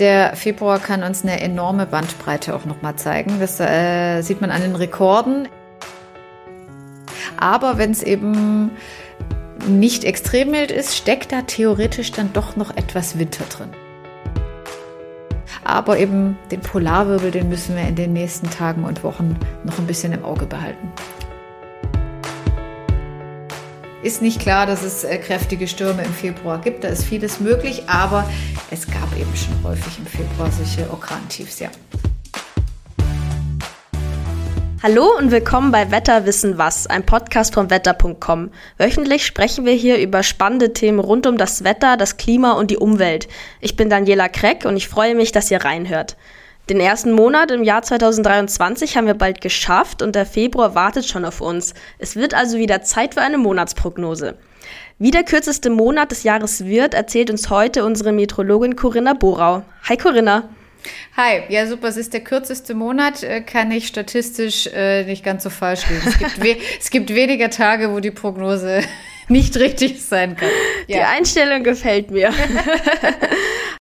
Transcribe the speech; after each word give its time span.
Der 0.00 0.34
Februar 0.34 0.78
kann 0.78 1.02
uns 1.02 1.22
eine 1.22 1.40
enorme 1.42 1.84
Bandbreite 1.84 2.56
auch 2.56 2.64
nochmal 2.64 2.96
zeigen. 2.96 3.38
Das 3.38 3.60
äh, 3.60 4.22
sieht 4.22 4.40
man 4.40 4.50
an 4.50 4.62
den 4.62 4.74
Rekorden. 4.74 5.46
Aber 7.36 7.76
wenn 7.76 7.90
es 7.90 8.02
eben 8.02 8.70
nicht 9.68 10.04
extrem 10.04 10.52
mild 10.52 10.70
ist, 10.70 10.96
steckt 10.96 11.32
da 11.32 11.42
theoretisch 11.42 12.12
dann 12.12 12.32
doch 12.32 12.56
noch 12.56 12.74
etwas 12.74 13.18
Winter 13.18 13.44
drin. 13.44 13.68
Aber 15.64 15.98
eben 15.98 16.38
den 16.50 16.60
Polarwirbel, 16.60 17.30
den 17.30 17.50
müssen 17.50 17.76
wir 17.76 17.86
in 17.86 17.94
den 17.94 18.14
nächsten 18.14 18.48
Tagen 18.48 18.84
und 18.84 19.04
Wochen 19.04 19.38
noch 19.64 19.78
ein 19.78 19.86
bisschen 19.86 20.14
im 20.14 20.24
Auge 20.24 20.46
behalten. 20.46 20.90
Ist 24.02 24.22
nicht 24.22 24.40
klar, 24.40 24.64
dass 24.64 24.82
es 24.82 25.04
äh, 25.04 25.18
kräftige 25.18 25.68
Stürme 25.68 26.02
im 26.02 26.14
Februar 26.14 26.58
gibt. 26.58 26.84
Da 26.84 26.88
ist 26.88 27.04
vieles 27.04 27.38
möglich, 27.38 27.82
aber 27.86 28.26
es 28.70 28.86
gab 28.86 29.14
eben 29.14 29.36
schon 29.36 29.62
häufig 29.62 29.98
im 29.98 30.06
Februar 30.06 30.50
solche 30.50 30.90
Orkantiefs, 30.90 31.60
ja. 31.60 31.68
Hallo 34.82 35.06
und 35.18 35.30
willkommen 35.30 35.70
bei 35.70 35.90
Wetter 35.90 36.24
wissen 36.24 36.56
was, 36.56 36.86
ein 36.86 37.04
Podcast 37.04 37.52
von 37.52 37.68
wetter.com. 37.68 38.50
Wöchentlich 38.78 39.26
sprechen 39.26 39.66
wir 39.66 39.74
hier 39.74 39.98
über 39.98 40.22
spannende 40.22 40.72
Themen 40.72 40.98
rund 40.98 41.26
um 41.26 41.36
das 41.36 41.64
Wetter, 41.64 41.98
das 41.98 42.16
Klima 42.16 42.52
und 42.52 42.70
die 42.70 42.78
Umwelt. 42.78 43.28
Ich 43.60 43.76
bin 43.76 43.90
Daniela 43.90 44.30
Kreck 44.30 44.64
und 44.64 44.78
ich 44.78 44.88
freue 44.88 45.14
mich, 45.14 45.32
dass 45.32 45.50
ihr 45.50 45.62
reinhört. 45.62 46.16
Den 46.70 46.78
ersten 46.78 47.10
Monat 47.10 47.50
im 47.50 47.64
Jahr 47.64 47.82
2023 47.82 48.96
haben 48.96 49.08
wir 49.08 49.14
bald 49.14 49.40
geschafft 49.40 50.02
und 50.02 50.14
der 50.14 50.24
Februar 50.24 50.76
wartet 50.76 51.04
schon 51.04 51.24
auf 51.24 51.40
uns. 51.40 51.74
Es 51.98 52.14
wird 52.14 52.32
also 52.32 52.58
wieder 52.58 52.80
Zeit 52.82 53.14
für 53.14 53.22
eine 53.22 53.38
Monatsprognose. 53.38 54.36
Wie 54.96 55.10
der 55.10 55.24
kürzeste 55.24 55.68
Monat 55.68 56.12
des 56.12 56.22
Jahres 56.22 56.64
wird, 56.64 56.94
erzählt 56.94 57.28
uns 57.28 57.50
heute 57.50 57.84
unsere 57.84 58.12
Meteorologin 58.12 58.76
Corinna 58.76 59.14
Borau. 59.14 59.64
Hi 59.88 59.96
Corinna. 59.96 60.48
Hi, 61.16 61.42
ja 61.48 61.66
super, 61.66 61.88
es 61.88 61.96
ist 61.96 62.12
der 62.12 62.20
kürzeste 62.20 62.74
Monat, 62.74 63.24
äh, 63.24 63.40
kann 63.40 63.72
ich 63.72 63.88
statistisch 63.88 64.68
äh, 64.68 65.02
nicht 65.02 65.24
ganz 65.24 65.42
so 65.42 65.50
falsch 65.50 65.88
liegen. 65.88 66.02
Es 66.06 66.18
gibt, 66.18 66.38
es 66.80 66.90
gibt 66.90 67.12
weniger 67.12 67.50
Tage, 67.50 67.90
wo 67.90 67.98
die 67.98 68.12
Prognose 68.12 68.82
nicht 69.28 69.56
richtig 69.56 70.06
sein 70.06 70.36
kann. 70.36 70.48
Ja. 70.86 70.98
Die 70.98 71.02
Einstellung 71.02 71.64
gefällt 71.64 72.12
mir. 72.12 72.32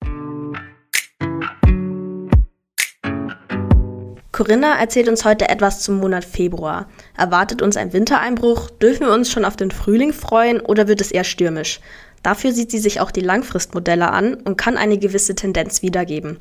Corinna 4.34 4.80
erzählt 4.80 5.08
uns 5.08 5.24
heute 5.24 5.48
etwas 5.48 5.78
zum 5.78 5.98
Monat 5.98 6.24
Februar. 6.24 6.88
Erwartet 7.16 7.62
uns 7.62 7.77
ein 7.77 7.92
Wintereinbruch? 7.92 8.68
Dürfen 8.68 9.06
wir 9.06 9.14
uns 9.14 9.30
schon 9.30 9.44
auf 9.44 9.54
den 9.54 9.70
Frühling 9.70 10.12
freuen 10.12 10.58
oder 10.58 10.88
wird 10.88 11.00
es 11.00 11.12
eher 11.12 11.22
stürmisch? 11.22 11.78
Dafür 12.24 12.50
sieht 12.50 12.72
sie 12.72 12.80
sich 12.80 13.00
auch 13.00 13.12
die 13.12 13.20
Langfristmodelle 13.20 14.10
an 14.10 14.34
und 14.34 14.56
kann 14.56 14.76
eine 14.76 14.98
gewisse 14.98 15.36
Tendenz 15.36 15.82
wiedergeben. 15.82 16.38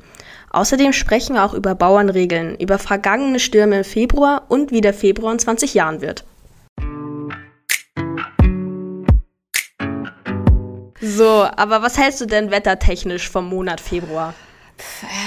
Außerdem 0.50 0.92
sprechen 0.92 1.36
wir 1.36 1.44
auch 1.44 1.54
über 1.54 1.76
Bauernregeln, 1.76 2.56
über 2.56 2.80
vergangene 2.80 3.38
Stürme 3.38 3.78
im 3.78 3.84
Februar 3.84 4.46
und 4.48 4.72
wie 4.72 4.80
der 4.80 4.92
Februar 4.92 5.32
in 5.32 5.38
20 5.38 5.74
Jahren 5.74 6.00
wird. 6.00 6.24
So, 11.00 11.46
aber 11.54 11.80
was 11.82 11.96
hältst 11.96 12.20
du 12.20 12.26
denn 12.26 12.50
wettertechnisch 12.50 13.30
vom 13.30 13.48
Monat 13.48 13.80
Februar? 13.80 14.34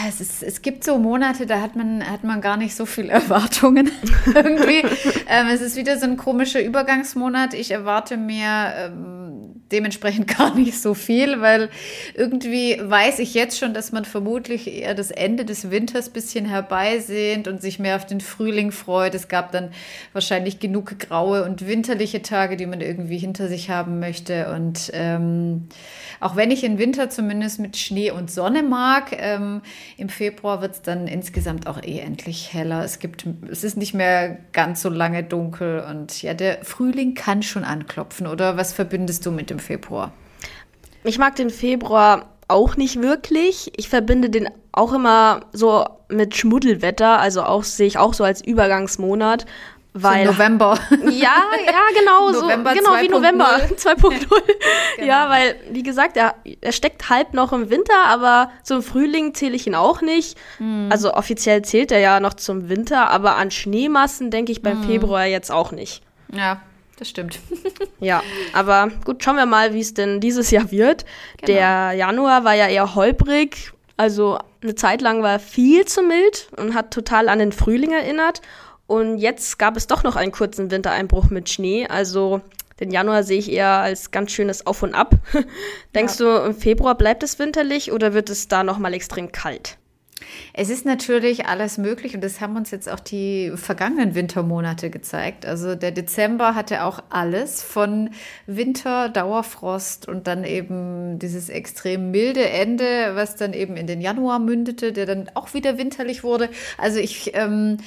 Es, 0.07 0.21
ist, 0.21 0.43
es 0.43 0.61
gibt 0.61 0.83
so 0.83 0.97
Monate, 0.97 1.45
da 1.45 1.61
hat 1.61 1.75
man, 1.75 2.07
hat 2.09 2.23
man 2.23 2.41
gar 2.41 2.57
nicht 2.57 2.75
so 2.75 2.85
viele 2.85 3.09
Erwartungen 3.11 3.91
irgendwie. 4.25 4.83
ähm, 5.27 5.47
es 5.51 5.61
ist 5.61 5.75
wieder 5.75 5.97
so 5.97 6.05
ein 6.05 6.17
komischer 6.17 6.61
Übergangsmonat. 6.61 7.53
Ich 7.53 7.71
erwarte 7.71 8.17
mir 8.17 8.73
ähm, 8.77 9.61
dementsprechend 9.71 10.27
gar 10.37 10.55
nicht 10.55 10.81
so 10.81 10.93
viel, 10.93 11.41
weil 11.41 11.69
irgendwie 12.15 12.79
weiß 12.81 13.19
ich 13.19 13.33
jetzt 13.33 13.57
schon, 13.57 13.73
dass 13.73 13.91
man 13.91 14.05
vermutlich 14.05 14.67
eher 14.67 14.93
das 14.93 15.11
Ende 15.11 15.45
des 15.45 15.71
Winters 15.71 16.09
ein 16.09 16.13
bisschen 16.13 16.45
herbeisehnt 16.45 17.47
und 17.47 17.61
sich 17.61 17.79
mehr 17.79 17.95
auf 17.95 18.05
den 18.05 18.21
Frühling 18.21 18.71
freut. 18.71 19.15
Es 19.15 19.27
gab 19.27 19.51
dann 19.51 19.71
wahrscheinlich 20.13 20.59
genug 20.59 20.99
graue 20.99 21.43
und 21.43 21.67
winterliche 21.67 22.21
Tage, 22.21 22.57
die 22.57 22.65
man 22.65 22.81
irgendwie 22.81 23.17
hinter 23.17 23.47
sich 23.47 23.69
haben 23.69 23.99
möchte. 23.99 24.52
Und 24.53 24.91
ähm, 24.93 25.67
auch 26.19 26.36
wenn 26.36 26.52
ich 26.52 26.61
den 26.61 26.77
Winter 26.77 27.09
zumindest 27.09 27.59
mit 27.59 27.77
Schnee 27.77 28.11
und 28.11 28.31
Sonne 28.31 28.63
mag, 28.63 29.11
ähm, 29.37 29.61
im 29.98 30.09
Februar 30.09 30.61
wird 30.61 30.73
es 30.73 30.81
dann 30.81 31.08
insgesamt 31.08 31.67
auch 31.67 31.81
eh 31.81 31.99
endlich 31.99 32.53
heller. 32.53 32.83
Es 32.83 32.99
gibt, 32.99 33.25
es 33.49 33.64
ist 33.64 33.77
nicht 33.77 33.93
mehr 33.93 34.37
ganz 34.53 34.81
so 34.81 34.89
lange 34.89 35.23
dunkel 35.23 35.83
und 35.89 36.21
ja, 36.21 36.33
der 36.33 36.64
Frühling 36.64 37.14
kann 37.14 37.43
schon 37.43 37.64
anklopfen. 37.64 38.27
Oder 38.27 38.58
was 38.58 38.73
verbindest 38.73 39.25
du 39.25 39.31
mit 39.31 39.49
dem 39.49 39.59
Februar? 39.59 40.11
Ich 41.03 41.17
mag 41.17 41.36
den 41.36 41.49
Februar 41.49 42.33
auch 42.48 42.75
nicht 42.75 43.02
wirklich. 43.02 43.71
Ich 43.77 43.89
verbinde 43.89 44.30
den 44.30 44.49
auch 44.71 44.93
immer 44.93 45.42
so 45.54 45.86
mit 46.09 46.36
Schmuddelwetter, 46.36 47.19
also 47.19 47.43
auch 47.43 47.64
sehe 47.64 47.87
ich 47.87 47.98
auch 47.98 48.14
so 48.14 48.23
als 48.23 48.45
Übergangsmonat. 48.45 49.45
Weil, 50.03 50.25
so 50.25 50.31
November. 50.33 50.80
Ja, 51.09 51.43
ja, 51.65 51.99
genau, 51.99 52.31
so, 52.31 52.41
November 52.41 52.73
genau 52.73 52.91
2. 52.91 53.03
wie 53.03 53.09
November 53.09 53.59
2.0. 53.75 54.27
genau. 54.97 55.08
Ja, 55.08 55.30
weil, 55.30 55.55
wie 55.71 55.83
gesagt, 55.83 56.17
er, 56.17 56.35
er 56.61 56.71
steckt 56.71 57.09
halb 57.09 57.33
noch 57.33 57.53
im 57.53 57.69
Winter, 57.69 58.05
aber 58.05 58.52
zum 58.63 58.83
Frühling 58.83 59.33
zähle 59.33 59.55
ich 59.55 59.67
ihn 59.67 59.75
auch 59.75 60.02
nicht. 60.02 60.37
Mhm. 60.59 60.89
Also 60.91 61.13
offiziell 61.13 61.61
zählt 61.63 61.91
er 61.91 61.99
ja 61.99 62.19
noch 62.19 62.36
zum 62.36 62.69
Winter, 62.69 63.09
aber 63.09 63.36
an 63.36 63.52
Schneemassen 63.52 64.31
denke 64.31 64.52
ich 64.52 64.61
beim 64.61 64.81
mhm. 64.81 64.86
Februar 64.86 65.25
jetzt 65.25 65.52
auch 65.52 65.71
nicht. 65.71 66.02
Ja, 66.33 66.61
das 66.97 67.09
stimmt. 67.09 67.39
ja, 67.99 68.21
aber 68.53 68.89
gut, 69.05 69.23
schauen 69.23 69.37
wir 69.37 69.45
mal, 69.45 69.73
wie 69.73 69.81
es 69.81 69.93
denn 69.93 70.19
dieses 70.19 70.52
Jahr 70.52 70.71
wird. 70.71 71.05
Genau. 71.37 71.53
Der 71.53 71.93
Januar 71.93 72.43
war 72.43 72.53
ja 72.53 72.67
eher 72.67 72.95
holprig, 72.95 73.71
also 73.97 74.37
eine 74.61 74.75
Zeit 74.75 75.02
lang 75.02 75.23
war 75.23 75.33
er 75.33 75.39
viel 75.39 75.86
zu 75.86 76.03
mild 76.03 76.49
und 76.55 76.75
hat 76.75 76.91
total 76.91 77.30
an 77.30 77.39
den 77.39 77.52
Frühling 77.52 77.91
erinnert. 77.91 78.41
Und 78.87 79.17
jetzt 79.17 79.59
gab 79.59 79.77
es 79.77 79.87
doch 79.87 80.03
noch 80.03 80.15
einen 80.15 80.31
kurzen 80.31 80.71
Wintereinbruch 80.71 81.30
mit 81.30 81.49
Schnee. 81.49 81.87
Also 81.87 82.42
den 82.80 82.92
Januar 82.92 83.23
sehe 83.23 83.39
ich 83.39 83.52
eher 83.52 83.80
als 83.80 84.11
ganz 84.11 84.31
schönes 84.31 84.65
Auf 84.65 84.83
und 84.83 84.95
Ab. 84.95 85.15
Denkst 85.95 86.20
ja. 86.20 86.39
du, 86.39 86.45
im 86.45 86.55
Februar 86.55 86.95
bleibt 86.95 87.23
es 87.23 87.37
winterlich 87.39 87.92
oder 87.92 88.14
wird 88.14 88.30
es 88.30 88.48
da 88.48 88.64
noch 88.64 88.77
mal 88.77 88.93
extrem 88.93 89.31
kalt? 89.31 89.77
Es 90.53 90.70
ist 90.70 90.86
natürlich 90.86 91.45
alles 91.45 91.77
möglich 91.77 92.15
und 92.15 92.23
das 92.23 92.42
haben 92.42 92.55
uns 92.55 92.71
jetzt 92.71 92.89
auch 92.89 92.99
die 92.99 93.52
vergangenen 93.55 94.15
Wintermonate 94.15 94.89
gezeigt. 94.89 95.45
Also 95.45 95.75
der 95.75 95.92
Dezember 95.92 96.55
hatte 96.55 96.83
auch 96.83 97.04
alles 97.09 97.61
von 97.61 98.09
Winter, 98.48 99.09
Dauerfrost 99.09 100.08
und 100.08 100.25
dann 100.27 100.43
eben 100.43 101.19
dieses 101.19 101.49
extrem 101.49 102.11
milde 102.11 102.48
Ende, 102.49 103.11
was 103.14 103.36
dann 103.36 103.54
eben 103.54 103.77
in 103.77 103.86
den 103.86 104.02
Januar 104.02 104.39
mündete, 104.39 104.92
der 104.92 105.05
dann 105.05 105.30
auch 105.36 105.54
wieder 105.54 105.77
winterlich 105.77 106.23
wurde. 106.23 106.49
Also 106.77 106.99
ich 106.99 107.31
ähm, 107.36 107.77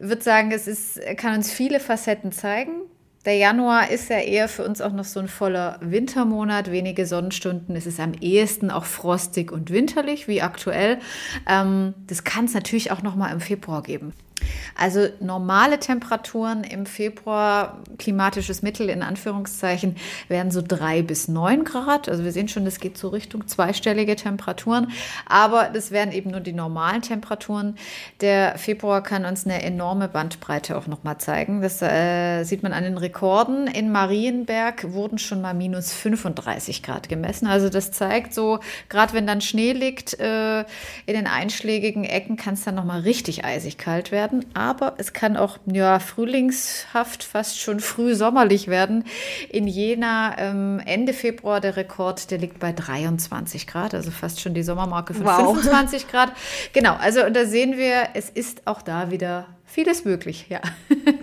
würde 0.00 0.22
sagen, 0.22 0.50
es 0.50 0.66
ist, 0.66 1.00
kann 1.16 1.36
uns 1.36 1.52
viele 1.52 1.78
Facetten 1.78 2.32
zeigen. 2.32 2.72
Der 3.26 3.36
Januar 3.36 3.90
ist 3.90 4.08
ja 4.08 4.18
eher 4.18 4.48
für 4.48 4.64
uns 4.64 4.80
auch 4.80 4.92
noch 4.92 5.04
so 5.04 5.20
ein 5.20 5.28
voller 5.28 5.78
Wintermonat, 5.82 6.70
wenige 6.70 7.04
Sonnenstunden. 7.04 7.76
Es 7.76 7.86
ist 7.86 8.00
am 8.00 8.14
ehesten 8.14 8.70
auch 8.70 8.86
frostig 8.86 9.52
und 9.52 9.70
winterlich, 9.70 10.26
wie 10.26 10.40
aktuell. 10.40 10.98
Ähm, 11.46 11.92
das 12.06 12.24
kann 12.24 12.46
es 12.46 12.54
natürlich 12.54 12.90
auch 12.90 13.02
noch 13.02 13.16
mal 13.16 13.30
im 13.30 13.40
Februar 13.40 13.82
geben. 13.82 14.14
Also 14.76 15.08
normale 15.20 15.78
Temperaturen 15.78 16.64
im 16.64 16.86
Februar, 16.86 17.82
klimatisches 17.98 18.62
Mittel 18.62 18.88
in 18.88 19.02
Anführungszeichen, 19.02 19.96
werden 20.28 20.50
so 20.50 20.62
drei 20.66 21.02
bis 21.02 21.28
neun 21.28 21.64
Grad. 21.64 22.08
Also 22.08 22.24
wir 22.24 22.32
sehen 22.32 22.48
schon, 22.48 22.64
das 22.64 22.80
geht 22.80 22.96
so 22.96 23.08
Richtung 23.08 23.46
zweistellige 23.46 24.16
Temperaturen. 24.16 24.92
Aber 25.26 25.70
das 25.72 25.90
wären 25.90 26.12
eben 26.12 26.30
nur 26.30 26.40
die 26.40 26.52
normalen 26.52 27.02
Temperaturen. 27.02 27.76
Der 28.20 28.56
Februar 28.58 29.02
kann 29.02 29.24
uns 29.24 29.44
eine 29.44 29.62
enorme 29.62 30.08
Bandbreite 30.08 30.76
auch 30.76 30.86
nochmal 30.86 31.18
zeigen. 31.18 31.60
Das 31.62 31.82
äh, 31.82 32.44
sieht 32.44 32.62
man 32.62 32.72
an 32.72 32.84
den 32.84 32.96
Rekorden. 32.96 33.66
In 33.66 33.92
Marienberg 33.92 34.92
wurden 34.92 35.18
schon 35.18 35.40
mal 35.40 35.54
minus 35.54 35.92
35 35.92 36.82
Grad 36.82 37.08
gemessen. 37.08 37.46
Also 37.46 37.68
das 37.68 37.92
zeigt 37.92 38.32
so, 38.32 38.60
gerade 38.88 39.12
wenn 39.12 39.26
dann 39.26 39.40
Schnee 39.40 39.72
liegt, 39.72 40.18
äh, 40.18 40.60
in 40.60 41.14
den 41.14 41.26
einschlägigen 41.26 42.04
Ecken 42.04 42.36
kann 42.36 42.54
es 42.54 42.64
dann 42.64 42.74
nochmal 42.74 43.00
richtig 43.00 43.44
eisig 43.44 43.78
kalt 43.78 44.10
werden 44.10 44.29
werden, 44.30 44.46
aber 44.54 44.94
es 44.98 45.12
kann 45.12 45.36
auch 45.36 45.58
ja, 45.66 45.98
frühlingshaft, 45.98 47.24
fast 47.24 47.60
schon 47.60 47.80
früh 47.80 48.14
sommerlich 48.14 48.68
werden. 48.68 49.04
In 49.48 49.66
Jena 49.66 50.36
ähm, 50.38 50.80
Ende 50.84 51.12
Februar 51.12 51.60
der 51.60 51.76
Rekord, 51.76 52.30
der 52.30 52.38
liegt 52.38 52.58
bei 52.58 52.72
23 52.72 53.66
Grad, 53.66 53.94
also 53.94 54.10
fast 54.10 54.40
schon 54.40 54.54
die 54.54 54.62
Sommermarke 54.62 55.14
von 55.14 55.24
wow. 55.24 55.54
25 55.54 56.08
Grad. 56.08 56.32
Genau, 56.72 56.94
also 56.94 57.28
da 57.30 57.44
sehen 57.44 57.76
wir, 57.76 58.08
es 58.14 58.30
ist 58.30 58.66
auch 58.66 58.82
da 58.82 59.10
wieder 59.10 59.46
vieles 59.70 60.04
möglich, 60.04 60.46
ja. 60.48 60.60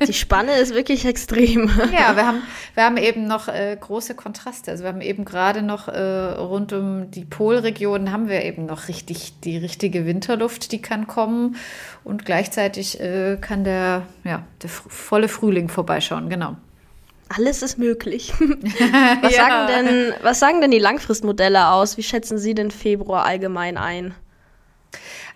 Die 0.08 0.14
Spanne 0.14 0.54
ist 0.54 0.74
wirklich 0.74 1.06
extrem. 1.06 1.70
Ja, 1.98 2.16
wir 2.16 2.28
haben, 2.28 2.42
wir 2.76 2.84
haben 2.84 2.98
eben 2.98 3.28
noch 3.28 3.48
äh, 3.48 3.76
große 3.80 4.16
Kontraste. 4.16 4.72
Also 4.72 4.84
wir 4.84 4.90
haben 4.90 5.02
eben 5.02 5.26
gerade 5.26 5.62
noch 5.62 5.88
äh, 5.88 6.00
rund 6.00 6.74
um 6.74 7.12
die 7.12 7.26
Polregion 7.26 8.12
haben 8.12 8.30
wir 8.30 8.44
eben 8.44 8.66
noch 8.66 8.88
richtig 8.88 9.40
die 9.42 9.58
richtige 9.58 10.06
Winterluft, 10.06 10.72
die 10.72 10.82
kann 10.82 11.08
kommen 11.08 11.56
und 12.04 12.26
gleichzeitig 12.26 13.00
äh, 13.00 13.38
kann 13.40 13.64
der, 13.64 14.04
ja, 14.24 14.44
der 14.62 14.70
volle 14.70 15.28
Frühling 15.28 15.70
vorbeischauen, 15.70 16.30
genau. 16.30 16.56
Alles 17.30 17.62
ist 17.62 17.78
möglich. 17.78 18.34
was, 19.22 19.36
ja. 19.36 19.48
sagen 19.48 19.68
denn, 19.68 20.14
was 20.22 20.40
sagen 20.40 20.62
denn 20.62 20.72
die 20.72 20.80
Langfristmodelle 20.80 21.70
aus? 21.70 21.98
Wie 21.98 22.04
schätzen 22.04 22.38
Sie 22.38 22.54
den 22.54 22.72
Februar 22.72 23.26
allgemein 23.26 23.78
ein? 23.78 24.14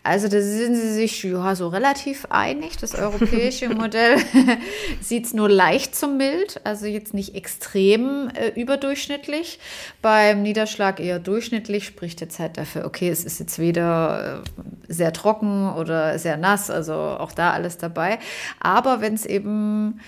Also 0.03 0.27
da 0.27 0.42
sind 0.42 0.75
sie 0.75 0.94
sich 0.94 1.24
ja 1.24 1.56
so 1.56 1.68
relativ 1.68 2.25
einig. 2.30 2.77
Das 2.77 2.95
europäische 2.95 3.69
Modell 3.75 4.18
sieht 5.01 5.25
es 5.25 5.33
nur 5.33 5.48
leicht 5.48 5.95
zum 5.95 6.18
mild, 6.18 6.59
also 6.63 6.88
jetzt 6.88 7.13
nicht 7.13 7.36
extrem 7.36 8.30
äh, 8.30 8.59
überdurchschnittlich. 8.59 9.59
Beim 10.01 10.42
Niederschlag 10.42 11.00
eher 11.00 11.19
durchschnittlich, 11.19 11.86
spricht 11.86 12.19
jetzt 12.19 12.39
halt 12.39 12.57
dafür, 12.57 12.86
okay, 12.86 13.09
es 13.09 13.24
ist 13.24 13.39
jetzt 13.39 13.59
weder 13.59 14.44
äh, 14.44 14.92
sehr 14.92 15.13
trocken 15.13 15.71
oder 15.74 16.18
sehr 16.18 16.38
nass, 16.38 16.71
also 16.71 16.94
auch 16.94 17.31
da 17.31 17.51
alles 17.51 17.77
dabei. 17.77 18.18
Aber 18.59 19.01
wenn 19.01 19.13
es 19.13 19.27
eben 19.27 20.00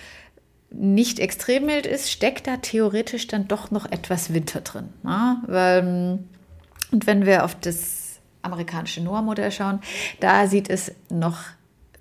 nicht 0.72 1.20
extrem 1.20 1.68
mild 1.68 1.86
ist, 1.86 2.10
steckt 2.10 2.48
da 2.48 2.58
theoretisch 2.58 3.28
dann 3.28 3.48
doch 3.48 3.70
noch 3.70 3.86
etwas 3.92 4.34
Winter 4.34 4.62
drin. 4.62 4.90
Ne? 5.04 5.38
Weil, 5.46 6.20
und 6.92 7.06
wenn 7.06 7.28
wir 7.28 7.46
auf 7.46 7.54
das 7.54 8.03
amerikanische 8.44 9.02
NOAA-Modell 9.02 9.52
schauen, 9.52 9.80
da 10.20 10.48
sieht 10.48 10.70
es 10.70 10.94
noch 11.10 11.38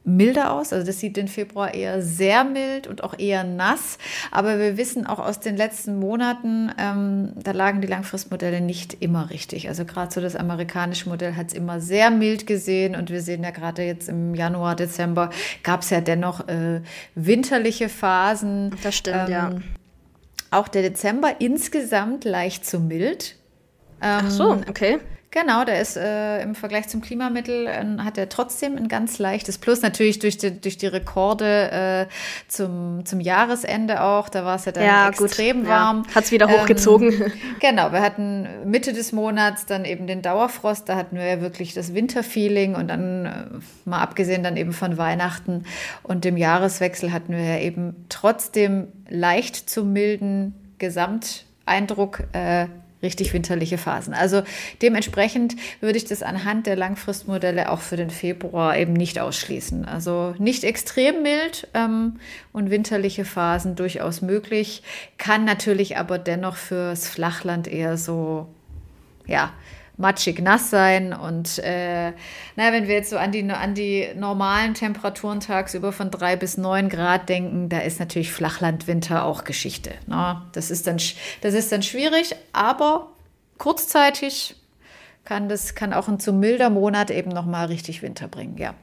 milder 0.04 0.52
aus. 0.52 0.72
Also 0.72 0.86
das 0.86 0.98
sieht 0.98 1.16
den 1.16 1.28
Februar 1.28 1.74
eher 1.74 2.02
sehr 2.02 2.44
mild 2.44 2.86
und 2.86 3.04
auch 3.04 3.18
eher 3.18 3.44
nass. 3.44 3.98
Aber 4.30 4.58
wir 4.58 4.76
wissen 4.76 5.06
auch 5.06 5.18
aus 5.18 5.40
den 5.40 5.56
letzten 5.56 5.98
Monaten, 5.98 6.72
ähm, 6.78 7.32
da 7.36 7.52
lagen 7.52 7.80
die 7.80 7.86
Langfristmodelle 7.86 8.60
nicht 8.60 8.94
immer 9.00 9.30
richtig. 9.30 9.68
Also 9.68 9.84
gerade 9.84 10.12
so 10.12 10.20
das 10.20 10.36
amerikanische 10.36 11.08
Modell 11.08 11.36
hat 11.36 11.48
es 11.48 11.54
immer 11.54 11.80
sehr 11.80 12.10
mild 12.10 12.46
gesehen 12.46 12.96
und 12.96 13.10
wir 13.10 13.22
sehen 13.22 13.42
ja 13.42 13.50
gerade 13.50 13.82
jetzt 13.82 14.08
im 14.08 14.34
Januar, 14.34 14.76
Dezember 14.76 15.30
gab 15.62 15.82
es 15.82 15.90
ja 15.90 16.00
dennoch 16.00 16.48
äh, 16.48 16.80
winterliche 17.14 17.88
Phasen. 17.88 18.74
Das 18.82 18.96
stimmt, 18.96 19.28
ähm, 19.28 19.32
ja. 19.32 19.50
Auch 20.50 20.68
der 20.68 20.82
Dezember 20.82 21.36
insgesamt 21.38 22.24
leicht 22.24 22.66
zu 22.66 22.78
mild. 22.78 23.36
Ach 24.00 24.28
so, 24.28 24.52
ähm, 24.52 24.64
okay. 24.68 24.98
Genau, 25.34 25.64
der 25.64 25.80
ist 25.80 25.96
äh, 25.96 26.42
im 26.42 26.54
Vergleich 26.54 26.88
zum 26.88 27.00
Klimamittel, 27.00 27.66
äh, 27.66 28.02
hat 28.02 28.18
er 28.18 28.28
trotzdem 28.28 28.76
ein 28.76 28.88
ganz 28.88 29.18
leichtes 29.18 29.56
Plus. 29.56 29.80
Natürlich 29.80 30.18
durch 30.18 30.36
die, 30.36 30.60
durch 30.60 30.76
die 30.76 30.86
Rekorde 30.86 31.70
äh, 31.70 32.06
zum, 32.48 33.06
zum 33.06 33.18
Jahresende 33.18 34.02
auch. 34.02 34.28
Da 34.28 34.44
war 34.44 34.56
es 34.56 34.66
ja 34.66 34.72
dann 34.72 34.84
ja, 34.84 35.08
extrem 35.08 35.60
gut. 35.60 35.68
warm. 35.68 36.04
Ja. 36.06 36.16
Hat 36.16 36.24
es 36.24 36.32
wieder 36.32 36.48
ähm, 36.50 36.60
hochgezogen. 36.60 37.32
Genau, 37.60 37.92
wir 37.92 38.02
hatten 38.02 38.46
Mitte 38.64 38.92
des 38.92 39.12
Monats 39.12 39.64
dann 39.64 39.84
eben 39.84 40.06
den 40.06 40.20
Dauerfrost. 40.20 40.88
Da 40.88 40.96
hatten 40.96 41.16
wir 41.16 41.24
ja 41.24 41.40
wirklich 41.40 41.72
das 41.72 41.94
Winterfeeling 41.94 42.74
und 42.74 42.88
dann, 42.88 43.24
äh, 43.24 43.88
mal 43.88 44.00
abgesehen 44.00 44.42
dann 44.42 44.58
eben 44.58 44.72
von 44.72 44.98
Weihnachten 44.98 45.64
und 46.02 46.24
dem 46.24 46.36
Jahreswechsel, 46.36 47.10
hatten 47.10 47.32
wir 47.32 47.42
ja 47.44 47.58
eben 47.58 48.04
trotzdem 48.10 48.88
leicht 49.08 49.70
zum 49.70 49.94
milden 49.94 50.54
Gesamteindruck 50.78 52.24
äh, 52.32 52.66
richtig 53.02 53.32
winterliche 53.32 53.78
Phasen. 53.78 54.14
Also 54.14 54.42
dementsprechend 54.80 55.56
würde 55.80 55.96
ich 55.98 56.04
das 56.04 56.22
anhand 56.22 56.66
der 56.66 56.76
Langfristmodelle 56.76 57.70
auch 57.70 57.80
für 57.80 57.96
den 57.96 58.10
Februar 58.10 58.76
eben 58.76 58.92
nicht 58.92 59.18
ausschließen. 59.18 59.84
Also 59.84 60.34
nicht 60.38 60.64
extrem 60.64 61.22
mild 61.22 61.68
ähm, 61.74 62.20
und 62.52 62.70
winterliche 62.70 63.24
Phasen 63.24 63.74
durchaus 63.74 64.22
möglich, 64.22 64.82
kann 65.18 65.44
natürlich 65.44 65.96
aber 65.96 66.18
dennoch 66.18 66.56
fürs 66.56 67.08
Flachland 67.08 67.68
eher 67.68 67.96
so, 67.96 68.46
ja, 69.26 69.52
matschig 69.96 70.40
nass 70.40 70.70
sein. 70.70 71.12
Und 71.12 71.58
äh, 71.58 72.12
na, 72.56 72.72
wenn 72.72 72.88
wir 72.88 72.94
jetzt 72.94 73.10
so 73.10 73.16
an 73.16 73.32
die, 73.32 73.48
an 73.50 73.74
die 73.74 74.08
normalen 74.16 74.74
Temperaturen 74.74 75.40
tagsüber 75.40 75.92
von 75.92 76.10
drei 76.10 76.36
bis 76.36 76.56
neun 76.56 76.88
Grad 76.88 77.28
denken, 77.28 77.68
da 77.68 77.78
ist 77.80 78.00
natürlich 78.00 78.32
Flachlandwinter 78.32 79.24
auch 79.24 79.44
Geschichte. 79.44 79.92
Ne? 80.06 80.42
Das, 80.52 80.70
ist 80.70 80.86
dann, 80.86 80.98
das 81.40 81.54
ist 81.54 81.72
dann 81.72 81.82
schwierig, 81.82 82.34
aber 82.52 83.08
kurzzeitig 83.58 84.56
kann 85.24 85.48
das 85.48 85.74
kann 85.74 85.92
auch 85.92 86.08
ein 86.08 86.18
zu 86.18 86.32
milder 86.32 86.68
Monat 86.68 87.10
eben 87.10 87.30
nochmal 87.30 87.66
richtig 87.66 88.02
Winter 88.02 88.26
bringen, 88.26 88.58
ja. 88.58 88.74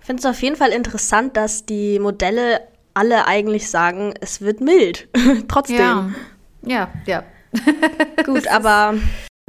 Ich 0.00 0.06
finde 0.06 0.20
es 0.20 0.26
auf 0.26 0.40
jeden 0.40 0.56
Fall 0.56 0.70
interessant, 0.70 1.36
dass 1.36 1.66
die 1.66 1.98
Modelle 1.98 2.60
alle 2.94 3.26
eigentlich 3.26 3.68
sagen, 3.68 4.14
es 4.20 4.40
wird 4.40 4.60
mild. 4.60 5.08
Trotzdem. 5.48 6.14
Ja, 6.62 6.88
ja. 7.06 7.22
ja. 7.22 7.24
Gut, 8.24 8.46
aber 8.48 8.94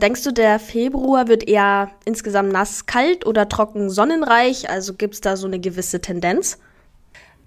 Denkst 0.01 0.23
du, 0.23 0.31
der 0.31 0.59
Februar 0.59 1.27
wird 1.27 1.47
eher 1.47 1.91
insgesamt 2.05 2.53
nass, 2.53 2.85
kalt 2.85 3.25
oder 3.25 3.49
trocken, 3.49 3.89
sonnenreich? 3.89 4.69
Also 4.69 4.93
gibt 4.93 5.15
es 5.15 5.21
da 5.21 5.35
so 5.35 5.45
eine 5.45 5.59
gewisse 5.59 5.99
Tendenz? 5.99 6.57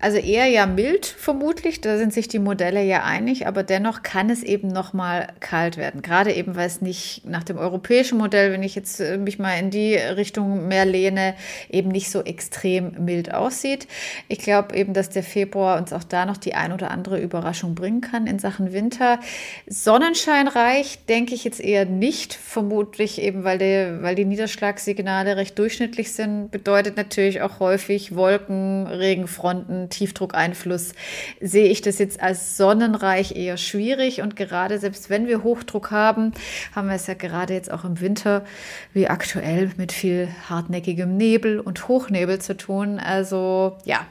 Also 0.03 0.19
eher 0.19 0.47
ja 0.47 0.67
mild 0.67 1.07
vermutlich, 1.07 1.81
da 1.81 1.97
sind 1.97 2.13
sich 2.13 2.27
die 2.27 2.41
Modelle 2.41 2.83
ja 2.83 3.05
einig, 3.05 3.47
aber 3.47 3.63
dennoch 3.63 4.03
kann 4.03 4.31
es 4.31 4.43
eben 4.43 4.67
noch 4.67 4.93
mal 4.93 5.29
kalt 5.39 5.77
werden. 5.77 6.03
Gerade 6.03 6.33
eben, 6.33 6.57
weil 6.57 6.67
es 6.67 6.83
nicht 6.83 7.25
nach 7.25 7.45
dem 7.45 7.57
europäischen 7.57 8.19
Modell, 8.19 8.51
wenn 8.51 8.65
ich 8.65 8.75
jetzt 8.75 8.99
äh, 8.99 9.17
mich 9.17 9.39
mal 9.39 9.57
in 9.61 9.71
die 9.71 9.95
Richtung 9.95 10.67
mehr 10.67 10.87
lehne, 10.87 11.37
eben 11.71 11.91
nicht 11.91 12.11
so 12.11 12.25
extrem 12.25 13.05
mild 13.05 13.33
aussieht. 13.33 13.87
Ich 14.27 14.41
glaube 14.41 14.75
eben, 14.75 14.93
dass 14.93 15.09
der 15.09 15.23
Februar 15.23 15.79
uns 15.79 15.93
auch 15.93 16.03
da 16.03 16.27
noch 16.27 16.37
die 16.37 16.57
ein 16.57 16.73
oder 16.73 16.91
andere 16.91 17.21
Überraschung 17.21 17.77
bringen 17.77 18.01
kann 18.01 18.27
in 18.27 18.41
Sachen 18.41 18.73
Winter. 18.73 19.21
Sonnenscheinreich 19.69 20.99
denke 21.09 21.33
ich 21.33 21.45
jetzt 21.45 21.61
eher 21.61 21.85
nicht, 21.85 22.35
vermutlich 22.35 23.21
eben, 23.21 23.45
weil, 23.45 23.59
der, 23.59 24.03
weil 24.03 24.17
die 24.17 24.25
Niederschlagssignale 24.25 25.37
recht 25.37 25.57
durchschnittlich 25.61 26.13
sind, 26.13 26.51
bedeutet 26.51 26.97
natürlich 26.97 27.41
auch 27.41 27.61
häufig 27.61 28.17
Wolken, 28.17 28.89
Regenfronten, 28.89 29.91
Tiefdruckeinfluss 29.93 30.95
sehe 31.41 31.69
ich 31.69 31.81
das 31.83 31.99
jetzt 31.99 32.21
als 32.21 32.57
sonnenreich 32.57 33.37
eher 33.37 33.57
schwierig. 33.57 34.21
Und 34.21 34.35
gerade 34.35 34.79
selbst 34.79 35.11
wenn 35.11 35.27
wir 35.29 35.43
Hochdruck 35.43 35.91
haben, 35.91 36.33
haben 36.75 36.89
wir 36.89 36.97
es 36.97 37.07
ja 37.07 37.15
gerade 37.15 37.55
jetzt 37.55 37.71
auch 37.71 37.85
im 37.85 38.01
Winter 38.01 38.45
wie 38.93 39.09
aktuell 39.09 39.71
mit 39.77 39.93
viel 39.93 40.29
hartnäckigem 40.49 41.17
Nebel 41.17 41.61
und 41.61 41.87
Hochnebel 41.89 42.41
zu 42.41 42.57
tun. 42.57 42.99
Also 42.99 43.77
ja, 43.85 44.07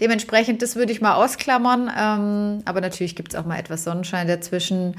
Dementsprechend, 0.00 0.62
das 0.62 0.76
würde 0.76 0.92
ich 0.92 1.00
mal 1.00 1.14
ausklammern. 1.14 1.90
Ähm, 1.96 2.62
aber 2.64 2.80
natürlich 2.80 3.16
gibt 3.16 3.32
es 3.32 3.40
auch 3.40 3.46
mal 3.46 3.58
etwas 3.58 3.84
Sonnenschein 3.84 4.28
dazwischen. 4.28 4.96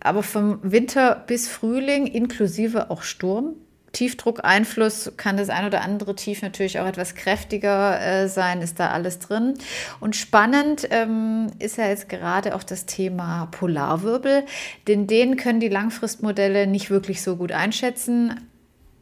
Aber 0.00 0.22
vom 0.22 0.60
Winter 0.62 1.24
bis 1.26 1.48
Frühling 1.48 2.06
inklusive 2.06 2.90
auch 2.90 3.02
Sturm 3.02 3.56
Tiefdruckeinfluss 3.92 5.12
kann 5.16 5.36
das 5.36 5.48
ein 5.48 5.66
oder 5.66 5.80
andere 5.82 6.14
Tief 6.14 6.42
natürlich 6.42 6.78
auch 6.78 6.86
etwas 6.86 7.14
kräftiger 7.14 8.00
äh, 8.00 8.28
sein, 8.28 8.60
ist 8.60 8.78
da 8.78 8.90
alles 8.90 9.18
drin. 9.18 9.54
Und 10.00 10.16
spannend 10.16 10.86
ähm, 10.90 11.48
ist 11.58 11.78
ja 11.78 11.88
jetzt 11.88 12.08
gerade 12.08 12.54
auch 12.54 12.62
das 12.62 12.86
Thema 12.86 13.46
Polarwirbel, 13.50 14.44
denn 14.86 15.06
den 15.06 15.36
können 15.36 15.60
die 15.60 15.68
Langfristmodelle 15.68 16.66
nicht 16.66 16.90
wirklich 16.90 17.22
so 17.22 17.36
gut 17.36 17.52
einschätzen. 17.52 18.48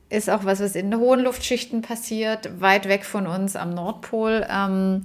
Ist 0.08 0.30
auch 0.30 0.44
was, 0.44 0.60
was 0.60 0.76
in 0.76 0.96
hohen 0.96 1.18
Luftschichten 1.18 1.82
passiert, 1.82 2.60
weit 2.60 2.86
weg 2.86 3.04
von 3.04 3.26
uns 3.26 3.56
am 3.56 3.70
Nordpol. 3.70 4.46
Ähm, 4.48 5.02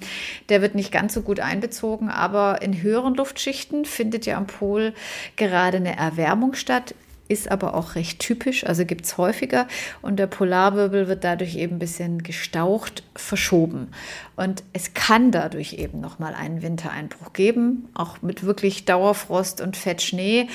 der 0.49 0.61
wird 0.61 0.75
nicht 0.75 0.91
ganz 0.91 1.15
so 1.15 1.23
gut 1.23 1.39
einbezogen, 1.39 2.09
aber 2.09 2.61
in 2.61 2.83
höheren 2.83 3.15
Luftschichten 3.15 3.85
findet 3.85 4.27
ja 4.27 4.37
am 4.37 4.45
Pol 4.45 4.93
gerade 5.37 5.77
eine 5.77 5.97
Erwärmung 5.97 6.53
statt 6.53 6.93
ist 7.31 7.49
aber 7.49 7.73
auch 7.75 7.95
recht 7.95 8.19
typisch, 8.19 8.65
also 8.65 8.85
gibt 8.85 9.05
es 9.05 9.17
häufiger 9.17 9.67
und 10.01 10.17
der 10.17 10.27
Polarwirbel 10.27 11.07
wird 11.07 11.23
dadurch 11.23 11.55
eben 11.55 11.77
ein 11.77 11.79
bisschen 11.79 12.23
gestaucht, 12.23 13.03
verschoben. 13.15 13.87
Und 14.35 14.63
es 14.73 14.93
kann 14.93 15.31
dadurch 15.31 15.73
eben 15.73 16.01
nochmal 16.01 16.33
einen 16.35 16.61
Wintereinbruch 16.61 17.31
geben, 17.31 17.87
auch 17.93 18.21
mit 18.21 18.43
wirklich 18.43 18.85
Dauerfrost 18.85 19.61
und 19.61 19.77
Fettschnee. 19.77 20.47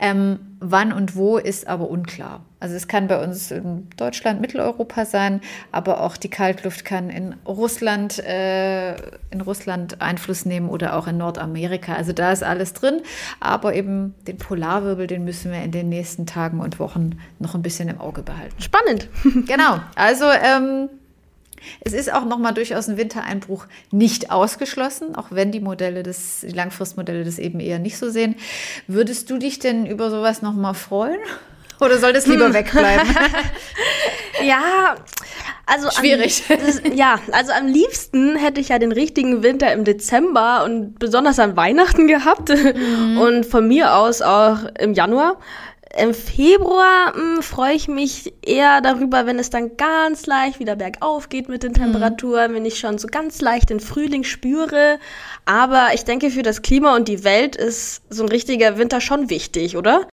Ähm, 0.00 0.53
wann 0.60 0.92
und 0.92 1.16
wo 1.16 1.36
ist 1.36 1.66
aber 1.66 1.88
unklar. 1.88 2.44
Also 2.60 2.76
es 2.76 2.88
kann 2.88 3.08
bei 3.08 3.22
uns 3.22 3.50
in 3.50 3.88
Deutschland, 3.96 4.40
Mitteleuropa 4.40 5.04
sein, 5.04 5.40
aber 5.70 6.00
auch 6.00 6.16
die 6.16 6.30
Kaltluft 6.30 6.84
kann 6.84 7.10
in 7.10 7.34
Russland, 7.46 8.18
äh, 8.20 8.94
in 9.30 9.40
Russland 9.42 10.00
Einfluss 10.00 10.46
nehmen 10.46 10.70
oder 10.70 10.96
auch 10.96 11.06
in 11.06 11.18
Nordamerika. 11.18 11.94
Also 11.94 12.12
da 12.12 12.32
ist 12.32 12.42
alles 12.42 12.72
drin, 12.72 13.02
aber 13.40 13.74
eben 13.74 14.14
den 14.26 14.38
Polarwirbel, 14.38 15.06
den 15.06 15.24
müssen 15.24 15.52
wir 15.52 15.62
in 15.62 15.72
den 15.72 15.88
nächsten 15.90 16.26
Tagen 16.26 16.60
und 16.60 16.78
Wochen 16.78 17.18
noch 17.38 17.54
ein 17.54 17.62
bisschen 17.62 17.88
im 17.88 18.00
Auge 18.00 18.22
behalten. 18.22 18.60
Spannend. 18.60 19.08
genau. 19.46 19.80
Also 19.94 20.24
ähm, 20.24 20.88
es 21.80 21.92
ist 21.92 22.12
auch 22.12 22.24
nochmal 22.24 22.54
durchaus 22.54 22.88
ein 22.88 22.96
Wintereinbruch 22.96 23.66
nicht 23.90 24.30
ausgeschlossen, 24.30 25.14
auch 25.14 25.28
wenn 25.30 25.52
die 25.52 25.60
Modelle 25.60 26.02
des, 26.02 26.40
die 26.42 26.48
Langfristmodelle 26.48 27.24
das 27.24 27.38
eben 27.38 27.60
eher 27.60 27.78
nicht 27.78 27.98
so 27.98 28.10
sehen. 28.10 28.36
Würdest 28.86 29.30
du 29.30 29.38
dich 29.38 29.58
denn 29.58 29.86
über 29.86 30.10
sowas 30.10 30.42
nochmal 30.42 30.74
freuen? 30.74 31.20
Oder 31.80 31.98
soll 31.98 32.12
das 32.12 32.26
lieber 32.26 32.46
hm. 32.46 32.54
wegbleiben? 32.54 33.08
ja, 34.44 34.94
also 35.66 35.90
schwierig. 35.90 36.44
Am, 36.48 36.58
das, 36.64 36.82
ja, 36.94 37.18
also 37.32 37.52
am 37.52 37.66
liebsten 37.66 38.36
hätte 38.36 38.60
ich 38.60 38.68
ja 38.68 38.78
den 38.78 38.92
richtigen 38.92 39.42
Winter 39.42 39.72
im 39.72 39.84
Dezember 39.84 40.64
und 40.64 40.98
besonders 40.98 41.38
an 41.38 41.56
Weihnachten 41.56 42.06
gehabt 42.06 42.50
mhm. 42.50 43.18
und 43.18 43.46
von 43.46 43.66
mir 43.66 43.96
aus 43.96 44.22
auch 44.22 44.58
im 44.78 44.94
Januar. 44.94 45.38
Im 45.96 46.12
Februar 46.12 47.14
hm, 47.14 47.42
freue 47.42 47.74
ich 47.74 47.86
mich 47.86 48.32
eher 48.42 48.80
darüber, 48.80 49.26
wenn 49.26 49.38
es 49.38 49.50
dann 49.50 49.76
ganz 49.76 50.26
leicht 50.26 50.58
wieder 50.58 50.74
bergauf 50.74 51.28
geht 51.28 51.48
mit 51.48 51.62
den 51.62 51.70
mhm. 51.70 51.76
Temperaturen, 51.76 52.50
mhm. 52.50 52.56
wenn 52.56 52.64
ich 52.64 52.78
schon 52.78 52.98
so 52.98 53.06
ganz 53.06 53.40
leicht 53.40 53.70
den 53.70 53.80
Frühling 53.80 54.24
spüre. 54.24 54.98
Aber 55.44 55.88
ich 55.94 56.04
denke, 56.04 56.30
für 56.30 56.42
das 56.42 56.62
Klima 56.62 56.96
und 56.96 57.06
die 57.06 57.22
Welt 57.22 57.54
ist 57.54 58.02
so 58.10 58.24
ein 58.24 58.28
richtiger 58.28 58.76
Winter 58.76 59.00
schon 59.00 59.30
wichtig, 59.30 59.76
oder? 59.76 60.08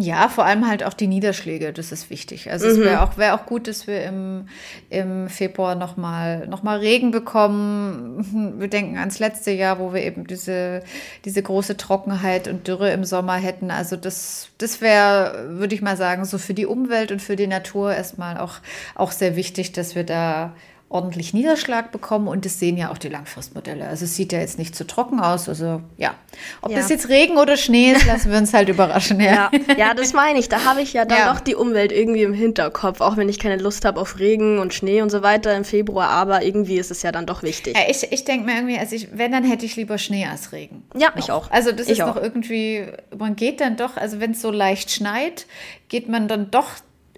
Ja, 0.00 0.30
vor 0.30 0.46
allem 0.46 0.66
halt 0.66 0.82
auch 0.82 0.94
die 0.94 1.06
Niederschläge, 1.06 1.74
das 1.74 1.92
ist 1.92 2.08
wichtig. 2.08 2.50
Also 2.50 2.64
mhm. 2.66 2.72
es 2.72 2.78
wäre 2.78 3.02
auch, 3.02 3.18
wär 3.18 3.34
auch 3.34 3.44
gut, 3.44 3.68
dass 3.68 3.86
wir 3.86 4.02
im, 4.04 4.48
im 4.88 5.28
Februar 5.28 5.74
nochmal 5.74 6.46
noch 6.46 6.62
mal 6.62 6.78
Regen 6.78 7.10
bekommen. 7.10 8.56
Wir 8.58 8.68
denken 8.68 8.96
ans 8.96 9.18
letzte 9.18 9.50
Jahr, 9.50 9.78
wo 9.78 9.92
wir 9.92 10.02
eben 10.02 10.26
diese, 10.26 10.82
diese 11.24 11.42
große 11.42 11.76
Trockenheit 11.76 12.48
und 12.48 12.66
Dürre 12.66 12.90
im 12.92 13.04
Sommer 13.04 13.34
hätten. 13.34 13.70
Also 13.70 13.96
das, 13.96 14.48
das 14.58 14.80
wäre, 14.80 15.58
würde 15.58 15.74
ich 15.74 15.82
mal 15.82 15.96
sagen, 15.96 16.24
so 16.24 16.38
für 16.38 16.54
die 16.54 16.66
Umwelt 16.66 17.12
und 17.12 17.20
für 17.20 17.36
die 17.36 17.46
Natur 17.46 17.94
erstmal 17.94 18.38
auch, 18.38 18.54
auch 18.94 19.12
sehr 19.12 19.36
wichtig, 19.36 19.72
dass 19.72 19.94
wir 19.94 20.04
da 20.04 20.54
ordentlich 20.90 21.32
Niederschlag 21.32 21.92
bekommen 21.92 22.26
und 22.26 22.44
das 22.44 22.58
sehen 22.58 22.76
ja 22.76 22.90
auch 22.90 22.98
die 22.98 23.08
Langfristmodelle. 23.08 23.86
Also 23.86 24.06
es 24.06 24.16
sieht 24.16 24.32
ja 24.32 24.40
jetzt 24.40 24.58
nicht 24.58 24.74
zu 24.74 24.84
trocken 24.84 25.20
aus. 25.20 25.48
Also 25.48 25.82
ja, 25.96 26.14
ob 26.62 26.72
ja. 26.72 26.78
das 26.78 26.90
jetzt 26.90 27.08
Regen 27.08 27.38
oder 27.38 27.56
Schnee 27.56 27.92
ist, 27.92 28.06
lassen 28.06 28.32
wir 28.32 28.38
uns 28.38 28.52
halt 28.52 28.68
überraschen. 28.68 29.20
Ja, 29.20 29.50
ja, 29.68 29.76
ja 29.78 29.94
das 29.94 30.12
meine 30.14 30.40
ich. 30.40 30.48
Da 30.48 30.64
habe 30.64 30.82
ich 30.82 30.92
ja 30.92 31.04
dann 31.04 31.18
ja. 31.18 31.32
doch 31.32 31.38
die 31.38 31.54
Umwelt 31.54 31.92
irgendwie 31.92 32.24
im 32.24 32.34
Hinterkopf, 32.34 33.00
auch 33.00 33.16
wenn 33.16 33.28
ich 33.28 33.38
keine 33.38 33.62
Lust 33.62 33.84
habe 33.84 34.00
auf 34.00 34.18
Regen 34.18 34.58
und 34.58 34.74
Schnee 34.74 35.00
und 35.00 35.10
so 35.10 35.22
weiter 35.22 35.56
im 35.56 35.64
Februar. 35.64 36.08
Aber 36.08 36.42
irgendwie 36.42 36.76
ist 36.76 36.90
es 36.90 37.02
ja 37.02 37.12
dann 37.12 37.24
doch 37.24 37.44
wichtig. 37.44 37.76
Ja, 37.78 37.84
ich 37.88 38.10
ich 38.10 38.24
denke 38.24 38.46
mir 38.46 38.56
irgendwie, 38.56 38.78
also 38.78 38.96
ich, 38.96 39.16
wenn, 39.16 39.30
dann 39.30 39.44
hätte 39.44 39.64
ich 39.66 39.76
lieber 39.76 39.96
Schnee 39.96 40.26
als 40.26 40.50
Regen. 40.50 40.82
Ja, 40.96 41.10
noch. 41.10 41.16
ich 41.16 41.30
auch. 41.30 41.52
Also 41.52 41.70
das 41.70 41.86
ich 41.86 41.92
ist 41.92 42.02
auch. 42.02 42.16
noch 42.16 42.22
irgendwie, 42.22 42.86
man 43.16 43.36
geht 43.36 43.60
dann 43.60 43.76
doch, 43.76 43.96
also 43.96 44.18
wenn 44.18 44.32
es 44.32 44.42
so 44.42 44.50
leicht 44.50 44.90
schneit, 44.90 45.46
geht 45.88 46.08
man 46.08 46.26
dann 46.26 46.50
doch 46.50 46.70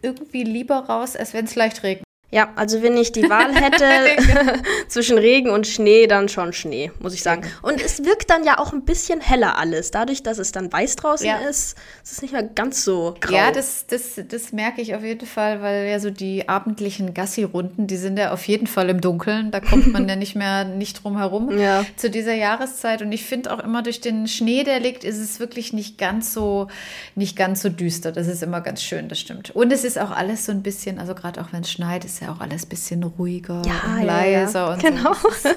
irgendwie 0.03 0.43
lieber 0.43 0.77
raus, 0.77 1.17
als 1.17 1.33
wenn 1.33 1.47
es 1.47 1.55
leicht 1.55 1.83
regnet. 1.83 2.05
Ja, 2.33 2.49
also 2.57 2.83
wenn 2.83 2.97
ich 2.97 3.13
die 3.13 3.29
Wahl 3.29 3.55
hätte 3.55 3.85
zwischen 4.89 5.19
Regen 5.19 5.51
und 5.51 5.67
Schnee, 5.67 6.07
dann 6.07 6.31
schon 6.31 6.55
Schnee, 6.55 6.91
muss 6.99 7.13
ich 7.13 7.23
sagen. 7.23 7.43
Und 7.61 7.81
es 7.85 8.05
wirkt 8.05 8.31
dann 8.31 8.43
ja 8.43 8.59
auch 8.59 8.73
ein 8.73 8.87
bisschen 8.87 9.21
heller 9.21 9.59
alles. 9.59 9.91
Dadurch, 9.91 10.23
dass 10.23 10.39
es 10.39 10.51
dann 10.51 10.73
weiß 10.73 10.97
draußen 10.97 11.27
ja. 11.27 11.37
ist, 11.37 11.77
ist 12.03 12.13
es 12.13 12.23
nicht 12.23 12.33
mehr 12.33 12.43
ganz 12.43 12.85
so 12.85 13.15
grau. 13.21 13.35
Ja, 13.35 13.53
das, 13.53 13.87
das, 13.87 14.19
das 14.27 14.53
merke 14.53 14.81
ich 14.81 14.95
auf 14.95 15.03
jeden 15.03 15.27
Fall, 15.27 15.61
weil 15.61 15.87
ja 15.89 16.01
so 16.01 16.09
die 16.09 16.49
abendlichen 16.49 17.13
Gassi-Runden, 17.13 17.87
die 17.87 17.99
sind 17.99 18.19
ja 18.19 18.33
auf 18.33 18.49
jeden 18.49 18.67
Fall 18.67 18.89
im 18.89 19.03
Dunkeln. 19.03 19.51
Da 19.51 19.61
kommt 19.61 19.93
man 19.93 20.09
ja 20.09 20.17
nicht 20.23 20.35
mehr 20.35 20.65
nicht 20.65 21.05
drum 21.05 21.19
herum 21.19 21.59
ja. 21.59 21.85
zu 21.97 22.09
dieser 22.09 22.35
Jahreszeit. 22.35 23.03
Und 23.03 23.13
ich 23.13 23.27
finde 23.27 23.53
auch 23.53 23.59
immer 23.59 23.83
durch 23.83 24.01
den 24.01 24.27
Schnee, 24.27 24.65
der 24.65 24.81
liegt, 24.81 25.05
ist 25.05 25.19
es 25.19 25.39
wirklich 25.39 25.75
nicht 25.75 25.99
ganz 25.99 26.33
so, 26.33 26.69
nicht 27.15 27.37
ganz 27.37 27.61
so 27.61 27.69
düster. 27.69 28.11
Das 28.11 28.27
ist 28.27 28.43
immer 28.43 28.63
ganz 28.63 28.83
schön, 28.83 29.11
das 29.11 29.21
stimmt. 29.21 29.51
Und 29.51 29.71
es 29.71 29.85
ist 29.85 29.99
auch 29.99 30.11
alles 30.11 30.47
so 30.47 30.53
ein 30.53 30.63
bisschen, 30.63 30.99
also 30.99 31.15
gerade 31.15 31.39
auch 31.43 31.53
wenn 31.53 31.61
es 31.61 31.71
schneit, 31.71 32.07
ist 32.07 32.22
ja 32.23 32.33
auch 32.33 32.41
alles 32.41 32.65
ein 32.65 32.69
bisschen 32.69 33.03
ruhiger 33.03 33.63
ja, 33.67 33.95
und 33.95 34.05
leiser. 34.05 34.61
Ja. 34.61 34.73
Und 34.73 34.83
genau. 34.83 35.15
So. 35.15 35.49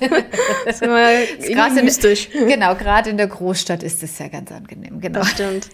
das 0.65 0.75
ist 0.75 0.81
immer 0.81 1.69
mystisch. 1.83 2.29
In, 2.33 2.47
genau, 2.47 2.75
gerade 2.75 3.09
in 3.09 3.17
der 3.17 3.27
Großstadt 3.27 3.83
ist 3.83 4.03
es 4.03 4.17
ja 4.19 4.27
ganz 4.27 4.51
angenehm. 4.51 4.99
Genau. 4.99 5.19
Das 5.19 5.29
stimmt. 5.29 5.69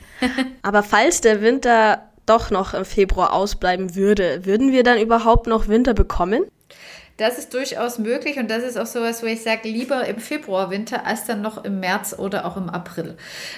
Aber 0.62 0.83
falls 0.83 1.21
der 1.21 1.41
Winter 1.41 2.03
doch 2.25 2.51
noch 2.51 2.74
im 2.74 2.86
Februar 2.86 3.33
ausbleiben 3.33 3.95
würde, 3.95 4.45
würden 4.45 4.71
wir 4.71 4.83
dann 4.83 5.00
überhaupt 5.00 5.48
noch 5.48 5.67
Winter 5.67 5.93
bekommen? 5.93 6.43
Das 7.22 7.38
ist 7.38 7.54
durchaus 7.54 8.00
möglich 8.00 8.40
und 8.40 8.50
das 8.50 8.63
ist 8.63 8.80
auch 8.80 8.88
sowas, 8.88 9.22
wo 9.22 9.28
ich 9.28 9.44
sage, 9.44 9.70
lieber 9.70 10.08
im 10.08 10.18
Februar, 10.18 10.72
Winter, 10.72 11.06
als 11.06 11.25
dann 11.25 11.44
noch 11.44 11.63
im 11.63 11.80
März 11.80 12.16
oder 12.18 12.46
auch 12.46 12.58
im 12.58 12.68
April. 12.68 13.16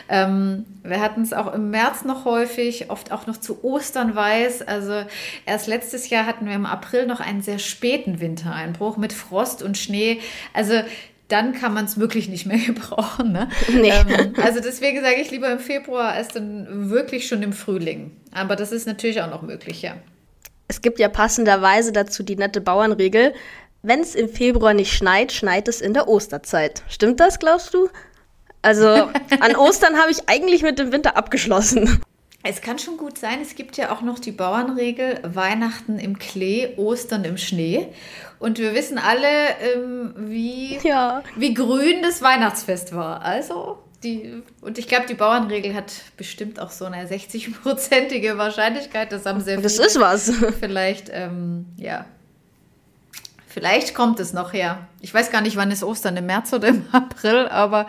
Ähm, 0.09 0.65
wir 0.83 0.99
hatten 0.99 1.21
es 1.21 1.31
auch 1.31 1.53
im 1.53 1.69
März 1.69 2.03
noch 2.03 2.25
häufig, 2.25 2.91
oft 2.91 3.13
auch 3.13 3.25
noch 3.25 3.37
zu 3.37 3.63
Ostern 3.63 4.17
weiß. 4.17 4.63
Also 4.63 5.05
erst 5.45 5.67
letztes 5.67 6.09
Jahr 6.09 6.25
hatten 6.25 6.45
wir 6.45 6.55
im 6.55 6.65
April 6.65 7.05
noch 7.05 7.21
einen 7.21 7.41
sehr 7.41 7.57
späten 7.57 8.19
Wintereinbruch 8.19 8.97
mit 8.97 9.13
Frost 9.13 9.63
und 9.63 9.77
Schnee. 9.77 10.19
Also 10.53 10.81
dann 11.29 11.53
kann 11.53 11.73
man 11.73 11.85
es 11.85 11.97
wirklich 11.97 12.27
nicht 12.27 12.45
mehr 12.45 12.57
gebrauchen. 12.65 13.31
Ne? 13.31 13.47
Nee. 13.71 13.93
Ähm, 14.09 14.33
also 14.43 14.59
deswegen 14.59 14.99
sage 14.99 15.21
ich 15.21 15.31
lieber 15.31 15.49
im 15.49 15.59
Februar 15.59 16.11
als 16.11 16.27
dann 16.27 16.89
wirklich 16.89 17.29
schon 17.29 17.41
im 17.41 17.53
Frühling. 17.53 18.11
Aber 18.33 18.57
das 18.57 18.73
ist 18.73 18.87
natürlich 18.87 19.21
auch 19.21 19.29
noch 19.29 19.41
möglich, 19.41 19.81
ja. 19.81 19.95
Es 20.67 20.81
gibt 20.81 20.99
ja 20.99 21.09
passenderweise 21.09 21.91
dazu 21.91 22.23
die 22.23 22.35
nette 22.35 22.61
Bauernregel, 22.61 23.33
wenn 23.81 23.99
es 23.99 24.15
im 24.15 24.29
Februar 24.29 24.73
nicht 24.73 24.93
schneit, 24.93 25.31
schneit 25.31 25.67
es 25.67 25.81
in 25.81 25.93
der 25.93 26.07
Osterzeit. 26.07 26.83
Stimmt 26.87 27.19
das, 27.19 27.39
glaubst 27.39 27.73
du? 27.73 27.89
Also 28.61 28.87
an 29.39 29.55
Ostern 29.57 29.97
habe 29.97 30.11
ich 30.11 30.29
eigentlich 30.29 30.63
mit 30.63 30.79
dem 30.79 30.91
Winter 30.91 31.17
abgeschlossen. 31.17 32.01
Es 32.45 32.61
kann 32.61 32.77
schon 32.77 32.97
gut 32.97 33.17
sein, 33.17 33.39
es 33.41 33.55
gibt 33.55 33.77
ja 33.77 33.93
auch 33.93 34.01
noch 34.01 34.19
die 34.19 34.31
Bauernregel, 34.31 35.19
Weihnachten 35.23 35.97
im 35.97 36.19
Klee, 36.19 36.75
Ostern 36.75 37.23
im 37.23 37.37
Schnee. 37.37 37.87
Und 38.39 38.57
wir 38.57 38.73
wissen 38.73 38.97
alle, 38.97 39.27
ähm, 39.61 40.13
wie, 40.17 40.77
ja. 40.83 41.23
wie 41.37 41.53
grün 41.53 42.01
das 42.01 42.21
Weihnachtsfest 42.21 42.93
war. 42.93 43.21
Also 43.21 43.82
die, 44.03 44.43
und 44.61 44.77
ich 44.77 44.87
glaube, 44.87 45.05
die 45.07 45.13
Bauernregel 45.13 45.73
hat 45.73 45.93
bestimmt 46.17 46.59
auch 46.59 46.71
so 46.71 46.85
eine 46.85 47.07
60-prozentige 47.07 48.37
Wahrscheinlichkeit. 48.37 49.11
Das 49.11 49.25
haben 49.25 49.41
sehr 49.41 49.59
Das 49.61 49.79
ist 49.79 49.99
was. 49.99 50.31
Vielleicht, 50.59 51.09
ähm, 51.11 51.65
ja. 51.77 52.05
Vielleicht 53.47 53.93
kommt 53.93 54.19
es 54.19 54.33
noch 54.33 54.51
her. 54.51 54.87
Ich 54.99 55.13
weiß 55.13 55.31
gar 55.31 55.41
nicht, 55.41 55.55
wann 55.55 55.69
ist 55.69 55.83
Ostern, 55.83 56.17
im 56.17 56.25
März 56.25 56.51
oder 56.53 56.69
im 56.69 56.87
April, 56.91 57.47
aber. 57.47 57.87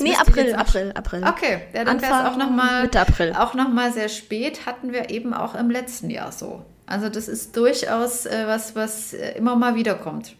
Nee, 0.00 0.14
April, 0.16 0.54
April, 0.54 0.92
April. 0.92 1.24
Okay, 1.24 1.60
ja, 1.72 1.84
dann 1.84 2.02
wäre 2.02 2.12
es 2.12 2.26
auch 2.26 2.36
nochmal. 2.36 2.82
Mitte 2.82 3.00
April. 3.00 3.32
Auch 3.36 3.54
nochmal 3.54 3.92
sehr 3.92 4.08
spät, 4.08 4.66
hatten 4.66 4.92
wir 4.92 5.10
eben 5.10 5.32
auch 5.32 5.54
im 5.54 5.70
letzten 5.70 6.10
Jahr 6.10 6.32
so. 6.32 6.64
Also, 6.86 7.08
das 7.08 7.28
ist 7.28 7.56
durchaus 7.56 8.26
äh, 8.26 8.44
was, 8.46 8.74
was 8.74 9.14
äh, 9.14 9.38
immer 9.38 9.54
mal 9.56 9.76
wiederkommt. 9.76 10.34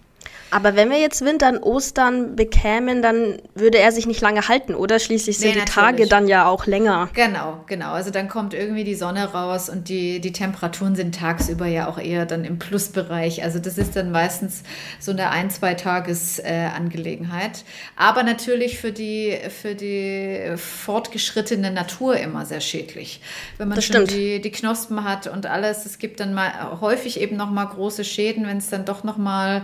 Aber 0.51 0.77
wenn 0.77 0.91
wir 0.91 0.99
jetzt 0.99 1.25
Winter 1.25 1.49
und 1.49 1.63
Ostern 1.63 2.37
bekämen, 2.37 3.03
dann 3.03 3.39
würde 3.55 3.79
er 3.79 3.91
sich 3.93 4.07
nicht 4.07 4.21
lange 4.21 4.49
halten, 4.49 4.75
oder? 4.75 4.99
Schließlich 4.99 5.39
sind 5.39 5.55
nee, 5.55 5.61
die 5.61 5.71
Tage 5.71 6.07
dann 6.07 6.29
ja 6.29 6.47
auch 6.47 6.67
länger. 6.67 7.09
Genau, 7.15 7.65
genau. 7.67 7.93
Also 7.93 8.11
dann 8.11 8.29
kommt 8.29 8.55
irgendwie 8.55 8.85
die 8.85 8.95
Sonne 8.95 9.33
raus 9.33 9.69
und 9.69 9.89
die, 9.89 10.21
die 10.21 10.33
Temperaturen 10.33 10.95
sind 10.95 11.15
tagsüber 11.15 11.67
ja 11.67 11.89
auch 11.89 11.99
eher 11.99 12.25
dann 12.27 12.45
im 12.45 12.59
Plusbereich. 12.59 13.43
Also 13.43 13.59
das 13.59 13.79
ist 13.79 13.97
dann 13.97 14.13
meistens 14.13 14.63
so 15.01 15.11
eine 15.11 15.31
ein-, 15.31 15.51
zwei 15.51 15.75
Tages-Angelegenheit. 15.75 17.59
Äh, 17.59 17.63
Aber 17.97 18.23
natürlich 18.23 18.79
für 18.79 18.93
die, 18.93 19.37
für 19.49 19.75
die 19.75 20.57
fortgeschrittene 20.57 21.71
Natur 21.71 22.17
immer 22.17 22.47
sehr 22.47 22.61
schädlich. 22.61 23.21
Wenn 23.59 23.69
man 23.69 23.77
das 23.77 23.87
schon 23.87 24.07
die, 24.07 24.41
die 24.41 24.51
Knospen 24.51 25.05
hat 25.05 25.27
und 25.27 25.47
alles, 25.47 25.85
es 25.85 25.99
gibt 25.99 26.21
dann 26.21 26.35
mal 26.35 26.81
häufig 26.81 27.21
eben 27.21 27.37
nochmal 27.37 27.67
große 27.67 28.05
Schäden, 28.05 28.47
wenn 28.47 28.59
es 28.59 28.71
dann 28.71 28.85
doch 28.85 29.05
nochmal 29.05 29.63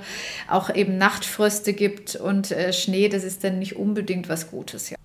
auch 0.49 0.71
eben 0.81 0.99
Nachtfröste 0.99 1.73
gibt 1.73 2.17
und 2.17 2.51
äh, 2.51 2.73
Schnee, 2.73 3.09
das 3.09 3.25
ist 3.25 3.45
dann 3.45 3.59
nicht 3.59 3.77
unbedingt 3.77 4.29
was 4.29 4.51
Gutes, 4.51 4.91
ja. 4.91 4.97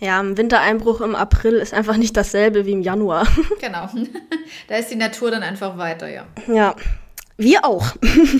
Ja, 0.00 0.20
ein 0.20 0.36
Wintereinbruch 0.36 1.00
im 1.00 1.16
April 1.16 1.54
ist 1.54 1.74
einfach 1.74 1.96
nicht 1.96 2.16
dasselbe 2.16 2.66
wie 2.66 2.72
im 2.72 2.82
Januar. 2.82 3.26
Genau. 3.60 3.88
Da 4.68 4.76
ist 4.76 4.90
die 4.90 4.96
Natur 4.96 5.30
dann 5.30 5.42
einfach 5.42 5.76
weiter, 5.76 6.08
ja. 6.08 6.26
Ja. 6.46 6.76
Wir 7.36 7.64
auch. 7.64 7.94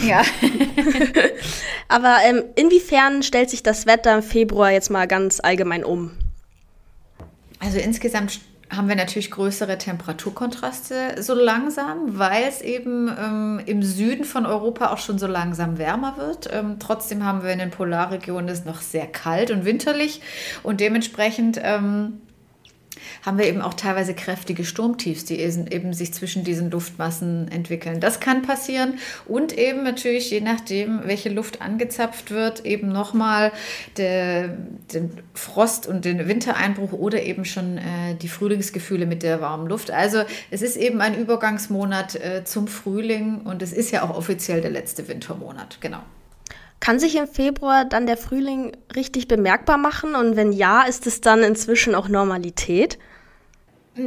Ja. 0.06 0.22
Aber 1.88 2.16
ähm, 2.24 2.44
inwiefern 2.56 3.22
stellt 3.22 3.50
sich 3.50 3.62
das 3.62 3.86
Wetter 3.86 4.14
im 4.16 4.22
Februar 4.22 4.70
jetzt 4.70 4.90
mal 4.90 5.06
ganz 5.06 5.40
allgemein 5.40 5.84
um? 5.84 6.12
Also 7.60 7.78
insgesamt 7.78 8.40
haben 8.70 8.88
wir 8.88 8.96
natürlich 8.96 9.30
größere 9.30 9.78
Temperaturkontraste 9.78 11.22
so 11.22 11.34
langsam, 11.34 12.18
weil 12.18 12.44
es 12.44 12.60
eben 12.60 13.08
ähm, 13.08 13.60
im 13.64 13.82
Süden 13.82 14.24
von 14.24 14.44
Europa 14.44 14.92
auch 14.92 14.98
schon 14.98 15.18
so 15.18 15.26
langsam 15.26 15.78
wärmer 15.78 16.16
wird. 16.18 16.50
Ähm, 16.52 16.76
trotzdem 16.78 17.24
haben 17.24 17.42
wir 17.42 17.50
in 17.50 17.58
den 17.58 17.70
Polarregionen 17.70 18.48
es 18.48 18.64
noch 18.64 18.82
sehr 18.82 19.06
kalt 19.06 19.50
und 19.50 19.64
winterlich 19.64 20.20
und 20.62 20.80
dementsprechend 20.80 21.58
ähm, 21.62 22.20
haben 23.24 23.38
wir 23.38 23.46
eben 23.46 23.60
auch 23.60 23.74
teilweise 23.74 24.14
kräftige 24.14 24.64
Sturmtiefs, 24.64 25.24
die 25.24 25.38
eben 25.40 25.92
sich 25.92 26.12
zwischen 26.12 26.44
diesen 26.44 26.70
Luftmassen 26.70 27.48
entwickeln. 27.50 28.00
Das 28.00 28.20
kann 28.20 28.42
passieren 28.42 28.98
und 29.26 29.56
eben 29.56 29.82
natürlich, 29.82 30.30
je 30.30 30.40
nachdem, 30.40 31.00
welche 31.04 31.28
Luft 31.28 31.62
angezapft 31.62 32.30
wird, 32.30 32.64
eben 32.64 32.88
nochmal 32.88 33.52
den 33.96 35.10
Frost 35.34 35.86
und 35.86 36.04
den 36.04 36.28
Wintereinbruch 36.28 36.92
oder 36.92 37.22
eben 37.22 37.44
schon 37.44 37.78
äh, 37.78 38.14
die 38.20 38.28
Frühlingsgefühle 38.28 39.06
mit 39.06 39.22
der 39.22 39.40
warmen 39.40 39.68
Luft. 39.68 39.90
Also 39.90 40.22
es 40.50 40.62
ist 40.62 40.76
eben 40.76 41.00
ein 41.00 41.18
Übergangsmonat 41.18 42.16
äh, 42.16 42.44
zum 42.44 42.68
Frühling 42.68 43.42
und 43.42 43.62
es 43.62 43.72
ist 43.72 43.90
ja 43.90 44.02
auch 44.02 44.16
offiziell 44.16 44.60
der 44.60 44.70
letzte 44.70 45.08
Wintermonat, 45.08 45.80
genau. 45.80 46.02
Kann 46.80 46.98
sich 46.98 47.16
im 47.16 47.26
Februar 47.26 47.84
dann 47.84 48.06
der 48.06 48.16
Frühling 48.16 48.76
richtig 48.94 49.28
bemerkbar 49.28 49.78
machen? 49.78 50.14
Und 50.14 50.36
wenn 50.36 50.52
ja, 50.52 50.82
ist 50.82 51.06
es 51.06 51.20
dann 51.20 51.42
inzwischen 51.42 51.94
auch 51.94 52.08
Normalität? 52.08 52.98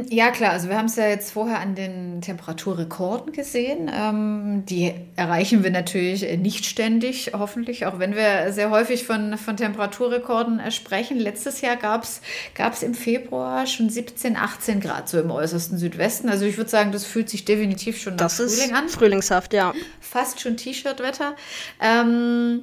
Ja, 0.08 0.30
klar. 0.30 0.52
Also 0.52 0.68
wir 0.68 0.78
haben 0.78 0.86
es 0.86 0.96
ja 0.96 1.06
jetzt 1.06 1.32
vorher 1.32 1.60
an 1.60 1.74
den 1.74 2.22
Temperaturrekorden 2.22 3.32
gesehen. 3.32 3.90
Ähm, 3.92 4.64
die 4.66 4.94
erreichen 5.16 5.62
wir 5.62 5.70
natürlich 5.70 6.38
nicht 6.38 6.64
ständig, 6.64 7.32
hoffentlich, 7.36 7.84
auch 7.84 7.98
wenn 7.98 8.14
wir 8.14 8.52
sehr 8.52 8.70
häufig 8.70 9.04
von, 9.04 9.36
von 9.36 9.56
Temperaturrekorden 9.56 10.70
sprechen. 10.70 11.18
Letztes 11.18 11.60
Jahr 11.60 11.76
gab 11.76 12.04
es 12.04 12.82
im 12.82 12.94
Februar 12.94 13.66
schon 13.66 13.90
17, 13.90 14.36
18 14.36 14.80
Grad, 14.80 15.08
so 15.08 15.20
im 15.20 15.30
äußersten 15.30 15.76
Südwesten. 15.76 16.28
Also 16.28 16.46
ich 16.46 16.56
würde 16.56 16.70
sagen, 16.70 16.92
das 16.92 17.04
fühlt 17.04 17.28
sich 17.28 17.44
definitiv 17.44 18.00
schon 18.00 18.14
nach 18.14 18.22
das 18.22 18.36
Frühling 18.36 18.74
an. 18.74 18.88
Frühlingshaft, 18.88 19.52
ja. 19.52 19.74
Fast 20.00 20.40
schon 20.40 20.56
T-Shirt-Wetter. 20.56 21.36
Ähm, 21.80 22.62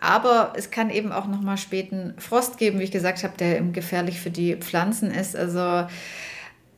aber 0.00 0.54
es 0.56 0.70
kann 0.70 0.90
eben 0.90 1.12
auch 1.12 1.26
noch 1.26 1.42
mal 1.42 1.58
späten 1.58 2.14
Frost 2.18 2.56
geben, 2.56 2.80
wie 2.80 2.84
ich 2.84 2.90
gesagt 2.90 3.22
habe, 3.22 3.36
der 3.36 3.58
eben 3.58 3.72
gefährlich 3.72 4.18
für 4.18 4.30
die 4.30 4.56
Pflanzen 4.56 5.10
ist. 5.10 5.36
Also 5.36 5.86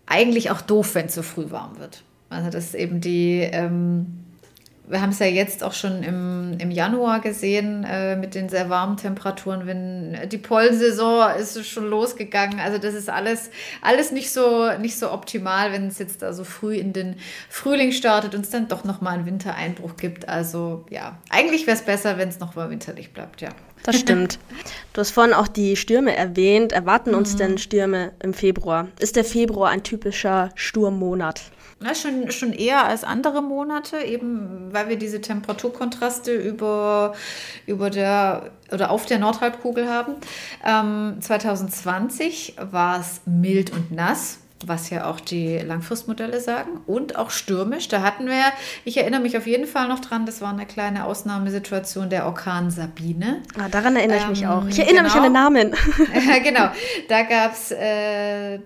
eigentlich 0.06 0.50
auch 0.50 0.60
doof, 0.60 0.94
wenn 0.94 1.06
es 1.06 1.14
so 1.14 1.22
früh 1.22 1.50
warm 1.50 1.78
wird. 1.78 2.02
Also 2.28 2.50
das 2.50 2.66
ist 2.66 2.74
eben 2.74 3.00
die, 3.00 3.40
ähm, 3.40 4.21
wir 4.88 5.00
haben 5.00 5.10
es 5.10 5.20
ja 5.20 5.26
jetzt 5.26 5.62
auch 5.62 5.72
schon 5.72 6.02
im, 6.02 6.56
im 6.58 6.70
Januar 6.70 7.20
gesehen 7.20 7.84
äh, 7.84 8.16
mit 8.16 8.34
den 8.34 8.48
sehr 8.48 8.68
warmen 8.68 8.96
Temperaturen, 8.96 9.66
wenn 9.66 10.28
die 10.28 10.38
Pollensaison 10.38 11.30
ist 11.36 11.64
schon 11.66 11.88
losgegangen. 11.88 12.58
Also 12.58 12.78
das 12.78 12.94
ist 12.94 13.08
alles, 13.08 13.50
alles 13.80 14.10
nicht 14.10 14.30
so, 14.30 14.70
nicht 14.78 14.98
so 14.98 15.12
optimal, 15.12 15.72
wenn 15.72 15.86
es 15.86 15.98
jetzt 15.98 16.22
da 16.22 16.32
so 16.32 16.44
früh 16.44 16.76
in 16.76 16.92
den 16.92 17.16
Frühling 17.48 17.92
startet 17.92 18.34
und 18.34 18.42
es 18.42 18.50
dann 18.50 18.68
doch 18.68 18.84
nochmal 18.84 19.14
einen 19.14 19.26
Wintereinbruch 19.26 19.96
gibt. 19.96 20.28
Also 20.28 20.84
ja, 20.90 21.16
eigentlich 21.30 21.66
wäre 21.66 21.76
es 21.76 21.82
besser, 21.82 22.18
wenn 22.18 22.28
es 22.28 22.40
noch 22.40 22.56
mal 22.56 22.68
winterlich 22.68 23.12
bleibt, 23.12 23.40
ja. 23.40 23.50
Das 23.84 23.98
stimmt. 23.98 24.38
Du 24.92 25.00
hast 25.00 25.10
vorhin 25.10 25.34
auch 25.34 25.48
die 25.48 25.74
Stürme 25.74 26.14
erwähnt. 26.14 26.72
Erwarten 26.72 27.14
uns 27.14 27.34
mhm. 27.34 27.38
denn 27.38 27.58
Stürme 27.58 28.12
im 28.22 28.32
Februar? 28.32 28.88
Ist 29.00 29.16
der 29.16 29.24
Februar 29.24 29.70
ein 29.70 29.82
typischer 29.82 30.50
Sturmmonat? 30.54 31.42
Ja, 31.84 31.94
schon, 31.94 32.30
schon 32.30 32.52
eher 32.52 32.84
als 32.84 33.02
andere 33.02 33.42
Monate, 33.42 33.98
eben 33.98 34.72
weil 34.72 34.88
wir 34.88 34.96
diese 34.96 35.20
Temperaturkontraste 35.20 36.32
über, 36.34 37.14
über 37.66 37.90
der 37.90 38.50
oder 38.70 38.90
auf 38.90 39.06
der 39.06 39.18
Nordhalbkugel 39.18 39.88
haben. 39.88 40.14
Ähm, 40.64 41.16
2020 41.20 42.56
war 42.70 43.00
es 43.00 43.20
mild 43.26 43.72
und 43.72 43.90
nass 43.90 44.41
was 44.68 44.90
ja 44.90 45.06
auch 45.06 45.20
die 45.20 45.58
Langfristmodelle 45.58 46.40
sagen, 46.40 46.80
und 46.86 47.16
auch 47.16 47.30
stürmisch. 47.30 47.88
Da 47.88 48.02
hatten 48.02 48.26
wir, 48.26 48.44
ich 48.84 48.96
erinnere 48.96 49.20
mich 49.20 49.36
auf 49.36 49.46
jeden 49.46 49.66
Fall 49.66 49.88
noch 49.88 50.00
dran, 50.00 50.26
das 50.26 50.40
war 50.40 50.52
eine 50.52 50.66
kleine 50.66 51.04
Ausnahmesituation, 51.04 52.10
der 52.10 52.26
Orkan 52.26 52.70
Sabine. 52.70 53.42
Ah, 53.58 53.68
daran 53.68 53.96
erinnere 53.96 54.18
ich 54.18 54.28
mich 54.28 54.46
auch. 54.46 54.66
Ich 54.66 54.78
erinnere 54.78 55.04
genau. 55.04 55.14
mich 55.14 55.14
an 55.14 55.22
den 55.22 55.32
Namen. 55.32 55.74
genau, 56.44 56.68
da 57.08 57.22
gab 57.22 57.52
es 57.52 57.70
äh, 57.70 58.58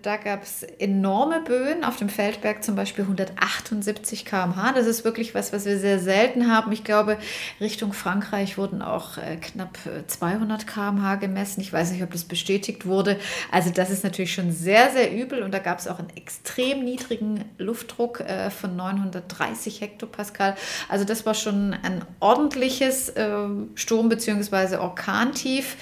enorme 0.78 1.40
Böen, 1.40 1.84
auf 1.84 1.96
dem 1.96 2.08
Feldberg 2.08 2.62
zum 2.64 2.76
Beispiel 2.76 3.04
178 3.04 4.24
km/h. 4.24 4.72
Das 4.72 4.86
ist 4.86 5.04
wirklich 5.04 5.34
was, 5.34 5.52
was 5.52 5.64
wir 5.64 5.78
sehr 5.78 5.98
selten 5.98 6.50
haben. 6.50 6.72
Ich 6.72 6.84
glaube, 6.84 7.18
Richtung 7.60 7.92
Frankreich 7.92 8.58
wurden 8.58 8.82
auch 8.82 9.18
äh, 9.18 9.36
knapp 9.36 9.78
200 10.06 10.62
äh, 10.62 10.64
km/h 10.66 11.16
gemessen. 11.16 11.60
Ich 11.60 11.72
weiß 11.72 11.92
nicht, 11.92 12.02
ob 12.02 12.10
das 12.10 12.24
bestätigt 12.24 12.86
wurde. 12.86 13.18
Also 13.50 13.70
das 13.70 13.90
ist 13.90 14.04
natürlich 14.04 14.34
schon 14.34 14.52
sehr, 14.52 14.90
sehr 14.90 15.12
übel 15.12 15.42
und 15.42 15.52
da 15.52 15.58
gab 15.58 15.78
es 15.78 15.85
es 15.86 15.92
auch 15.92 15.98
einen 15.98 16.10
extrem 16.16 16.84
niedrigen 16.84 17.44
Luftdruck 17.58 18.20
äh, 18.20 18.50
von 18.50 18.76
930 18.76 19.80
Hektopascal. 19.80 20.56
Also 20.88 21.04
das 21.04 21.26
war 21.26 21.34
schon 21.34 21.74
ein 21.74 22.04
ordentliches 22.20 23.08
äh, 23.10 23.28
Sturm- 23.74 24.08
bzw. 24.08 24.76
Orkantief. 24.76 25.76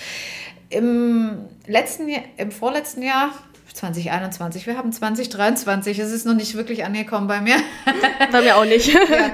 Im 0.70 1.46
letzten 1.66 2.08
im 2.37 2.50
vorletzten 2.50 3.02
Jahr 3.02 3.30
2021, 3.75 4.66
wir 4.66 4.76
haben 4.76 4.92
2023, 4.92 5.99
es 5.99 6.12
ist 6.12 6.26
noch 6.26 6.34
nicht 6.34 6.54
wirklich 6.54 6.84
angekommen 6.84 7.26
bei 7.26 7.40
mir. 7.40 7.56
Bei 8.30 8.40
mir 8.40 8.56
auch 8.56 8.64
nicht. 8.64 8.88
ja. 8.92 9.32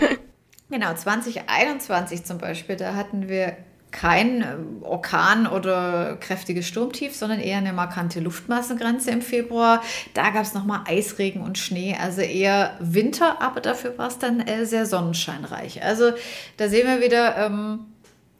Genau, 0.70 0.94
2021 0.94 2.24
zum 2.24 2.38
Beispiel, 2.38 2.76
da 2.76 2.94
hatten 2.94 3.28
wir 3.28 3.56
kein 3.90 4.42
äh, 4.42 4.56
Orkan 4.82 5.46
oder 5.46 6.16
kräftiges 6.20 6.66
Sturmtief, 6.66 7.14
sondern 7.14 7.40
eher 7.40 7.58
eine 7.58 7.72
markante 7.72 8.20
Luftmassengrenze 8.20 9.10
im 9.10 9.22
Februar. 9.22 9.82
Da 10.14 10.30
gab 10.30 10.42
es 10.42 10.54
nochmal 10.54 10.82
Eisregen 10.86 11.42
und 11.42 11.58
Schnee, 11.58 11.96
also 12.00 12.20
eher 12.20 12.76
Winter, 12.80 13.40
aber 13.40 13.60
dafür 13.60 13.96
war 13.98 14.08
es 14.08 14.18
dann 14.18 14.40
äh, 14.40 14.66
sehr 14.66 14.86
sonnenscheinreich. 14.86 15.82
Also 15.82 16.12
da 16.56 16.68
sehen 16.68 16.86
wir 16.86 17.04
wieder, 17.04 17.36
ähm, 17.36 17.86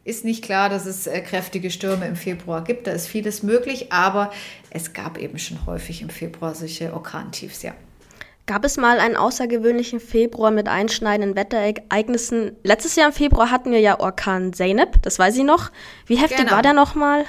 ist 0.03 0.25
nicht 0.25 0.43
klar, 0.43 0.69
dass 0.69 0.85
es 0.85 1.07
äh, 1.07 1.21
kräftige 1.21 1.69
Stürme 1.69 2.07
im 2.07 2.15
Februar 2.15 2.63
gibt. 2.63 2.87
Da 2.87 2.91
ist 2.91 3.07
vieles 3.07 3.43
möglich, 3.43 3.91
aber 3.91 4.31
es 4.69 4.93
gab 4.93 5.17
eben 5.17 5.37
schon 5.37 5.65
häufig 5.65 6.01
im 6.01 6.09
Februar 6.09 6.55
solche 6.55 6.93
Orkantiefs, 6.93 7.61
ja. 7.61 7.73
Gab 8.47 8.65
es 8.65 8.77
mal 8.77 8.99
einen 8.99 9.15
außergewöhnlichen 9.15 9.99
Februar 9.99 10.51
mit 10.51 10.67
einschneidenden 10.67 11.35
Wetterereignissen? 11.35 12.57
Letztes 12.63 12.95
Jahr 12.95 13.07
im 13.07 13.13
Februar 13.13 13.51
hatten 13.51 13.71
wir 13.71 13.79
ja 13.79 13.99
Orkan 13.99 14.51
Zeynep, 14.53 15.01
das 15.03 15.19
weiß 15.19 15.37
ich 15.37 15.43
noch. 15.43 15.71
Wie 16.07 16.15
heftig 16.15 16.39
genau. 16.39 16.51
war 16.51 16.61
der 16.61 16.73
nochmal? 16.73 17.25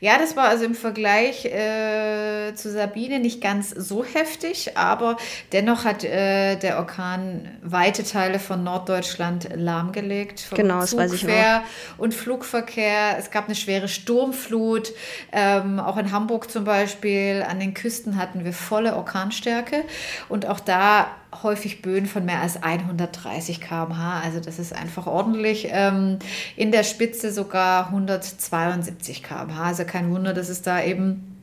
Ja, 0.00 0.18
das 0.18 0.36
war 0.36 0.48
also 0.48 0.64
im 0.64 0.74
Vergleich 0.74 1.44
äh, 1.44 2.54
zu 2.54 2.70
Sabine 2.70 3.18
nicht 3.18 3.40
ganz 3.40 3.70
so 3.70 4.04
heftig, 4.04 4.76
aber 4.76 5.16
dennoch 5.52 5.84
hat 5.84 6.04
äh, 6.04 6.56
der 6.56 6.78
Orkan 6.78 7.48
weite 7.62 8.04
Teile 8.04 8.38
von 8.38 8.62
Norddeutschland 8.62 9.48
lahmgelegt. 9.54 10.40
Vom 10.40 10.56
genau, 10.56 10.80
das 10.80 10.96
weiß 10.96 11.12
ich 11.14 11.24
noch. 11.24 11.62
Und 11.96 12.14
Flugverkehr. 12.14 13.16
Es 13.18 13.30
gab 13.30 13.46
eine 13.46 13.54
schwere 13.54 13.88
Sturmflut. 13.88 14.92
Ähm, 15.32 15.80
auch 15.80 15.96
in 15.96 16.12
Hamburg 16.12 16.50
zum 16.50 16.64
Beispiel. 16.64 17.44
An 17.48 17.58
den 17.58 17.74
Küsten 17.74 18.16
hatten 18.16 18.44
wir 18.44 18.52
volle 18.52 18.94
Orkanstärke. 18.94 19.84
Und 20.28 20.46
auch 20.46 20.60
da 20.60 21.08
häufig 21.42 21.82
Böen 21.82 22.06
von 22.06 22.24
mehr 22.24 22.40
als 22.40 22.62
130 22.62 23.60
km/h. 23.60 24.20
Also 24.20 24.40
das 24.40 24.58
ist 24.58 24.72
einfach 24.72 25.06
ordentlich. 25.06 25.68
Ähm, 25.70 26.18
in 26.56 26.72
der 26.72 26.84
Spitze 26.84 27.32
sogar 27.32 27.86
172 27.88 29.22
km/h. 29.22 29.62
Also 29.62 29.84
kein 29.84 30.10
Wunder, 30.10 30.34
dass 30.34 30.48
es 30.48 30.62
da 30.62 30.82
eben 30.82 31.38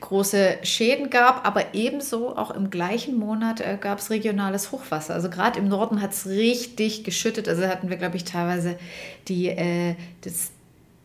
große 0.00 0.58
Schäden 0.62 1.10
gab, 1.10 1.46
aber 1.46 1.74
ebenso 1.74 2.36
auch 2.36 2.50
im 2.50 2.70
gleichen 2.70 3.18
Monat 3.18 3.60
äh, 3.60 3.76
gab 3.80 3.98
es 3.98 4.10
regionales 4.10 4.72
Hochwasser. 4.72 5.14
Also 5.14 5.30
gerade 5.30 5.58
im 5.58 5.68
Norden 5.68 6.02
hat 6.02 6.12
es 6.12 6.26
richtig 6.26 7.04
geschüttet. 7.04 7.48
Also 7.48 7.66
hatten 7.66 7.90
wir, 7.90 7.96
glaube 7.96 8.16
ich, 8.16 8.24
teilweise 8.24 8.78
die, 9.28 9.48
äh, 9.48 9.94
das 10.22 10.50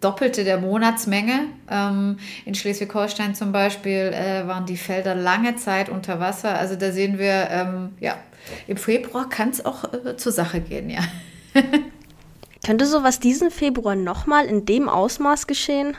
Doppelte 0.03 0.43
der 0.43 0.59
Monatsmenge. 0.59 1.47
Ähm, 1.69 2.17
in 2.45 2.55
Schleswig-Holstein 2.55 3.35
zum 3.35 3.51
Beispiel 3.51 4.13
äh, 4.13 4.47
waren 4.47 4.65
die 4.65 4.77
Felder 4.77 5.15
lange 5.15 5.55
Zeit 5.55 5.89
unter 5.89 6.19
Wasser. 6.19 6.57
Also 6.57 6.75
da 6.75 6.91
sehen 6.91 7.17
wir, 7.17 7.49
ähm, 7.49 7.93
ja, 7.99 8.17
im 8.67 8.77
Februar 8.77 9.29
kann 9.29 9.49
es 9.49 9.63
auch 9.63 9.85
äh, 9.93 10.17
zur 10.17 10.31
Sache 10.31 10.59
gehen, 10.61 10.89
ja. 10.89 11.01
Könnte 12.65 12.85
sowas 12.85 13.19
diesen 13.19 13.51
Februar 13.51 13.95
nochmal 13.95 14.45
in 14.45 14.65
dem 14.65 14.87
Ausmaß 14.87 15.47
geschehen? 15.47 15.97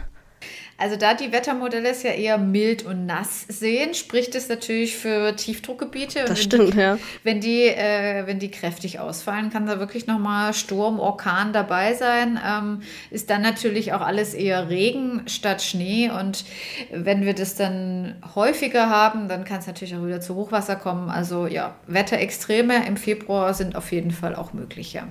Also 0.76 0.96
da 0.96 1.14
die 1.14 1.30
Wettermodelle 1.30 1.88
es 1.88 2.02
ja 2.02 2.10
eher 2.10 2.37
mild 2.37 2.84
und 2.84 3.06
nass 3.06 3.46
sehen, 3.48 3.94
spricht 3.94 4.34
es 4.34 4.48
natürlich 4.48 4.96
für 4.96 5.37
Tiefdruckgebiete. 5.37 6.24
das 6.24 6.42
stimmt, 6.42 6.74
die, 6.74 6.78
ja. 6.78 6.98
Wenn 7.22 7.40
die, 7.40 7.62
äh, 7.62 8.26
wenn 8.26 8.40
die 8.40 8.50
kräftig 8.50 8.98
ausfallen, 8.98 9.50
kann 9.50 9.66
da 9.66 9.78
wirklich 9.78 10.08
nochmal 10.08 10.52
Sturm, 10.52 10.98
Orkan 10.98 11.52
dabei 11.52 11.94
sein. 11.94 12.40
Ähm, 12.44 12.82
ist 13.10 13.30
dann 13.30 13.42
natürlich 13.42 13.92
auch 13.92 14.00
alles 14.00 14.34
eher 14.34 14.68
Regen 14.68 15.22
statt 15.26 15.62
Schnee. 15.62 16.10
Und 16.10 16.44
wenn 16.90 17.24
wir 17.24 17.34
das 17.34 17.54
dann 17.54 18.16
häufiger 18.34 18.90
haben, 18.90 19.28
dann 19.28 19.44
kann 19.44 19.60
es 19.60 19.68
natürlich 19.68 19.94
auch 19.94 20.04
wieder 20.04 20.20
zu 20.20 20.34
Hochwasser 20.34 20.74
kommen. 20.74 21.08
Also 21.08 21.46
ja, 21.46 21.76
Wetterextreme 21.87 22.84
im 22.87 22.96
Februar 22.96 23.54
sind 23.54 23.76
auf 23.76 23.92
jeden 23.92 24.10
Fall 24.10 24.34
auch 24.34 24.52
möglich, 24.52 24.92
ja. 24.92 25.06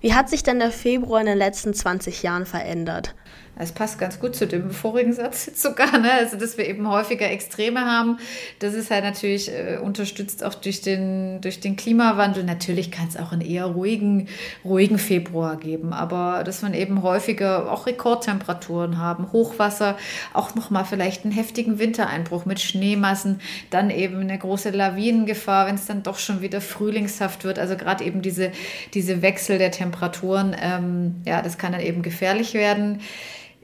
Wie 0.00 0.14
hat 0.14 0.28
sich 0.28 0.42
denn 0.42 0.60
der 0.60 0.70
Februar 0.70 1.20
in 1.20 1.26
den 1.26 1.38
letzten 1.38 1.74
20 1.74 2.22
Jahren 2.22 2.46
verändert? 2.46 3.14
Es 3.60 3.72
passt 3.72 3.98
ganz 3.98 4.20
gut 4.20 4.36
zu 4.36 4.46
dem 4.46 4.70
vorigen 4.70 5.12
Satz 5.12 5.46
jetzt 5.46 5.60
sogar, 5.60 5.98
ne? 5.98 6.12
also 6.12 6.36
dass 6.36 6.56
wir 6.56 6.68
eben 6.68 6.88
häufiger 6.88 7.28
Extreme 7.28 7.80
haben. 7.80 8.18
Das 8.60 8.72
ist 8.72 8.90
halt 8.90 9.02
natürlich 9.02 9.50
äh, 9.50 9.78
unterstützt 9.82 10.44
auch 10.44 10.54
durch 10.54 10.80
den, 10.80 11.40
durch 11.40 11.58
den 11.58 11.74
Klimawandel. 11.74 12.44
Natürlich 12.44 12.92
kann 12.92 13.08
es 13.08 13.16
auch 13.16 13.32
einen 13.32 13.40
eher 13.40 13.66
ruhigen, 13.66 14.28
ruhigen 14.64 14.98
Februar 14.98 15.56
geben, 15.56 15.92
aber 15.92 16.44
dass 16.44 16.62
man 16.62 16.72
eben 16.72 17.02
häufiger 17.02 17.72
auch 17.72 17.86
Rekordtemperaturen 17.86 18.98
haben, 18.98 19.32
Hochwasser, 19.32 19.98
auch 20.32 20.54
nochmal 20.54 20.84
vielleicht 20.84 21.24
einen 21.24 21.34
heftigen 21.34 21.80
Wintereinbruch 21.80 22.44
mit 22.44 22.60
Schneemassen, 22.60 23.40
dann 23.70 23.90
eben 23.90 24.20
eine 24.20 24.38
große 24.38 24.70
Lawinengefahr, 24.70 25.66
wenn 25.66 25.74
es 25.74 25.86
dann 25.86 26.04
doch 26.04 26.18
schon 26.18 26.42
wieder 26.42 26.60
frühlingshaft 26.60 27.42
wird. 27.42 27.58
Also 27.58 27.76
gerade 27.76 28.04
eben 28.04 28.22
diese, 28.22 28.52
diese 28.94 29.20
Wechsel 29.20 29.58
der 29.58 29.72
Temperaturen, 29.72 30.54
ähm, 30.60 31.16
ja, 31.26 31.42
das 31.42 31.58
kann 31.58 31.72
dann 31.72 31.80
eben 31.80 32.02
gefährlich 32.02 32.54
werden 32.54 33.00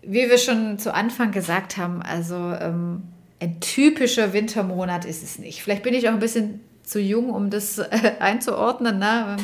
wie 0.07 0.29
wir 0.29 0.39
schon 0.39 0.79
zu 0.79 0.95
Anfang 0.95 1.33
gesagt 1.33 1.77
haben, 1.77 2.03
also 2.03 2.35
ähm, 2.35 3.03
ein 3.41 3.61
typischer 3.61 4.33
Wintermonat 4.33 5.05
ist 5.05 5.23
es 5.23 5.39
nicht. 5.39 5.63
Vielleicht 5.63 5.83
bin 5.83 5.95
ich 5.95 6.09
auch 6.09 6.13
ein 6.13 6.19
bisschen 6.19 6.61
zu 6.83 7.01
jung, 7.01 7.31
um 7.31 7.51
das 7.51 7.79
äh, 7.79 8.13
einzuordnen, 8.21 8.99
ne? 8.99 9.37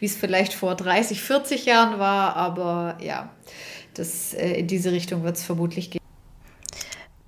wie 0.00 0.06
es 0.06 0.16
vielleicht 0.16 0.54
vor 0.54 0.74
30, 0.74 1.20
40 1.20 1.66
Jahren 1.66 1.98
war, 1.98 2.36
aber 2.36 2.96
ja, 3.00 3.30
das, 3.94 4.34
äh, 4.34 4.52
in 4.52 4.66
diese 4.66 4.92
Richtung 4.92 5.24
wird 5.24 5.36
es 5.36 5.44
vermutlich 5.44 5.90
gehen. 5.90 5.98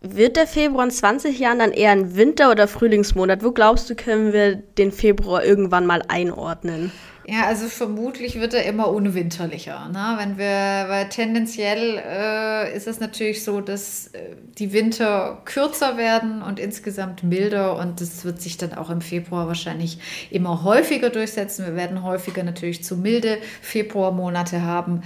Wird 0.02 0.36
der 0.36 0.46
Februar 0.46 0.84
in 0.84 0.90
20 0.90 1.38
Jahren 1.38 1.58
dann 1.58 1.72
eher 1.72 1.90
ein 1.90 2.16
Winter- 2.16 2.50
oder 2.50 2.66
Frühlingsmonat? 2.66 3.44
Wo 3.44 3.52
glaubst 3.52 3.90
du, 3.90 3.94
können 3.94 4.32
wir 4.32 4.56
den 4.56 4.92
Februar 4.92 5.44
irgendwann 5.44 5.84
mal 5.84 6.02
einordnen? 6.08 6.90
Ja, 7.32 7.46
also 7.46 7.68
vermutlich 7.68 8.40
wird 8.40 8.54
er 8.54 8.64
immer 8.64 8.88
unwinterlicher. 8.88 9.88
Ne? 9.90 10.16
Wenn 10.18 10.36
wir, 10.36 10.88
weil 10.88 11.08
tendenziell 11.10 12.02
äh, 12.04 12.76
ist 12.76 12.88
es 12.88 12.98
natürlich 12.98 13.44
so, 13.44 13.60
dass 13.60 14.08
äh, 14.08 14.34
die 14.58 14.72
Winter 14.72 15.40
kürzer 15.44 15.96
werden 15.96 16.42
und 16.42 16.58
insgesamt 16.58 17.22
milder 17.22 17.78
und 17.78 18.00
das 18.00 18.24
wird 18.24 18.42
sich 18.42 18.56
dann 18.56 18.74
auch 18.74 18.90
im 18.90 19.00
Februar 19.00 19.46
wahrscheinlich 19.46 20.00
immer 20.32 20.64
häufiger 20.64 21.08
durchsetzen. 21.08 21.64
Wir 21.66 21.76
werden 21.76 22.02
häufiger 22.02 22.42
natürlich 22.42 22.82
zu 22.82 22.96
milde 22.96 23.38
Februarmonate 23.62 24.62
haben 24.62 25.02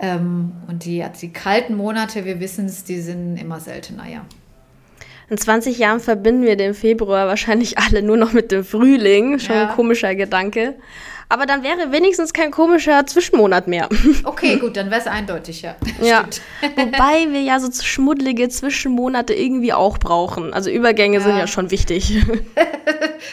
ähm, 0.00 0.52
und 0.68 0.86
die, 0.86 1.04
die 1.20 1.30
kalten 1.30 1.76
Monate, 1.76 2.24
wir 2.24 2.40
wissen 2.40 2.64
es, 2.64 2.84
die 2.84 3.02
sind 3.02 3.36
immer 3.36 3.60
seltener, 3.60 4.08
ja. 4.08 4.24
In 5.28 5.38
20 5.38 5.78
Jahren 5.78 6.00
verbinden 6.00 6.44
wir 6.44 6.56
den 6.56 6.74
Februar 6.74 7.26
wahrscheinlich 7.26 7.78
alle 7.78 8.02
nur 8.02 8.16
noch 8.16 8.32
mit 8.32 8.52
dem 8.52 8.64
Frühling. 8.64 9.38
Schon 9.38 9.56
Ja. 9.56 9.68
ein 9.68 9.74
komischer 9.76 10.14
Gedanke. 10.14 10.74
Aber 11.28 11.44
dann 11.44 11.64
wäre 11.64 11.90
wenigstens 11.90 12.32
kein 12.32 12.52
komischer 12.52 13.04
Zwischenmonat 13.04 13.66
mehr. 13.66 13.88
Okay, 14.24 14.58
gut, 14.58 14.76
dann 14.76 14.90
wäre 14.90 15.00
es 15.00 15.08
eindeutig, 15.08 15.62
ja. 15.62 15.74
Ja. 16.00 16.24
Wobei 16.76 17.26
wir 17.32 17.40
ja 17.40 17.58
so 17.58 17.68
schmuddelige 17.72 18.48
Zwischenmonate 18.48 19.34
irgendwie 19.34 19.72
auch 19.72 19.98
brauchen. 19.98 20.54
Also 20.54 20.70
Übergänge 20.70 21.20
sind 21.20 21.32
Ja. 21.32 21.38
ja 21.40 21.46
schon 21.48 21.72
wichtig. 21.72 22.24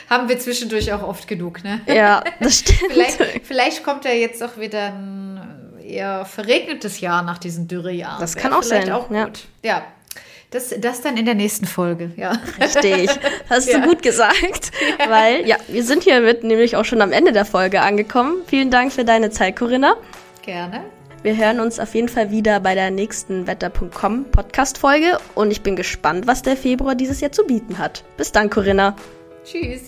Haben 0.10 0.28
wir 0.28 0.40
zwischendurch 0.40 0.92
auch 0.92 1.04
oft 1.04 1.28
genug, 1.28 1.64
ne? 1.64 1.82
ja, 1.88 2.24
das 2.40 2.60
stimmt. 2.60 2.80
Vielleicht, 2.92 3.20
vielleicht 3.44 3.84
kommt 3.84 4.06
ja 4.06 4.12
jetzt 4.12 4.42
auch 4.44 4.58
wieder 4.58 4.88
ein 4.88 5.40
eher 5.84 6.26
verregnetes 6.26 7.00
Jahr 7.00 7.22
nach 7.22 7.38
diesen 7.38 7.68
Dürrejahren. 7.68 8.20
Das 8.20 8.36
kann 8.36 8.54
auch 8.54 8.64
vielleicht 8.64 8.88
sein, 8.88 8.96
Auch 8.96 9.12
ja. 9.12 9.26
gut. 9.26 9.42
Ja. 9.64 9.84
Das, 10.54 10.74
das 10.80 11.02
dann 11.02 11.18
in 11.18 11.26
der 11.26 11.34
nächsten 11.36 11.66
Folge, 11.66 12.12
ja. 12.16 12.34
Richtig. 12.62 13.10
Hast 13.50 13.68
Ja. 13.68 13.80
du 13.80 13.88
gut 13.90 14.04
gesagt. 14.04 14.72
Weil, 15.10 15.48
ja, 15.48 15.58
wir 15.68 15.84
sind 15.84 16.04
hiermit 16.04 16.44
nämlich 16.44 16.76
auch 16.76 16.86
schon 16.86 17.02
am 17.02 17.12
Ende 17.12 17.32
der 17.32 17.44
Folge 17.46 17.82
angekommen. 17.82 18.36
Vielen 18.48 18.70
Dank 18.70 18.94
für 18.94 19.04
deine 19.04 19.32
Zeit, 19.32 19.56
Corinna. 19.58 19.96
Gerne. 20.44 20.82
Wir 21.24 21.36
hören 21.38 21.60
uns 21.60 21.80
auf 21.80 21.96
jeden 21.96 22.10
Fall 22.10 22.32
wieder 22.32 22.60
bei 22.60 22.76
der 22.76 22.92
nächsten 22.92 23.48
Wetter.com 23.48 24.26
Podcast-Folge 24.26 25.18
und 25.36 25.52
ich 25.52 25.62
bin 25.62 25.76
gespannt, 25.76 26.28
was 26.28 26.42
der 26.44 26.56
Februar 26.58 26.96
dieses 26.96 27.20
Jahr 27.22 27.32
zu 27.32 27.46
bieten 27.46 27.78
hat. 27.80 28.04
Bis 28.18 28.32
dann, 28.32 28.50
Corinna. 28.50 28.96
Tschüss. 29.46 29.88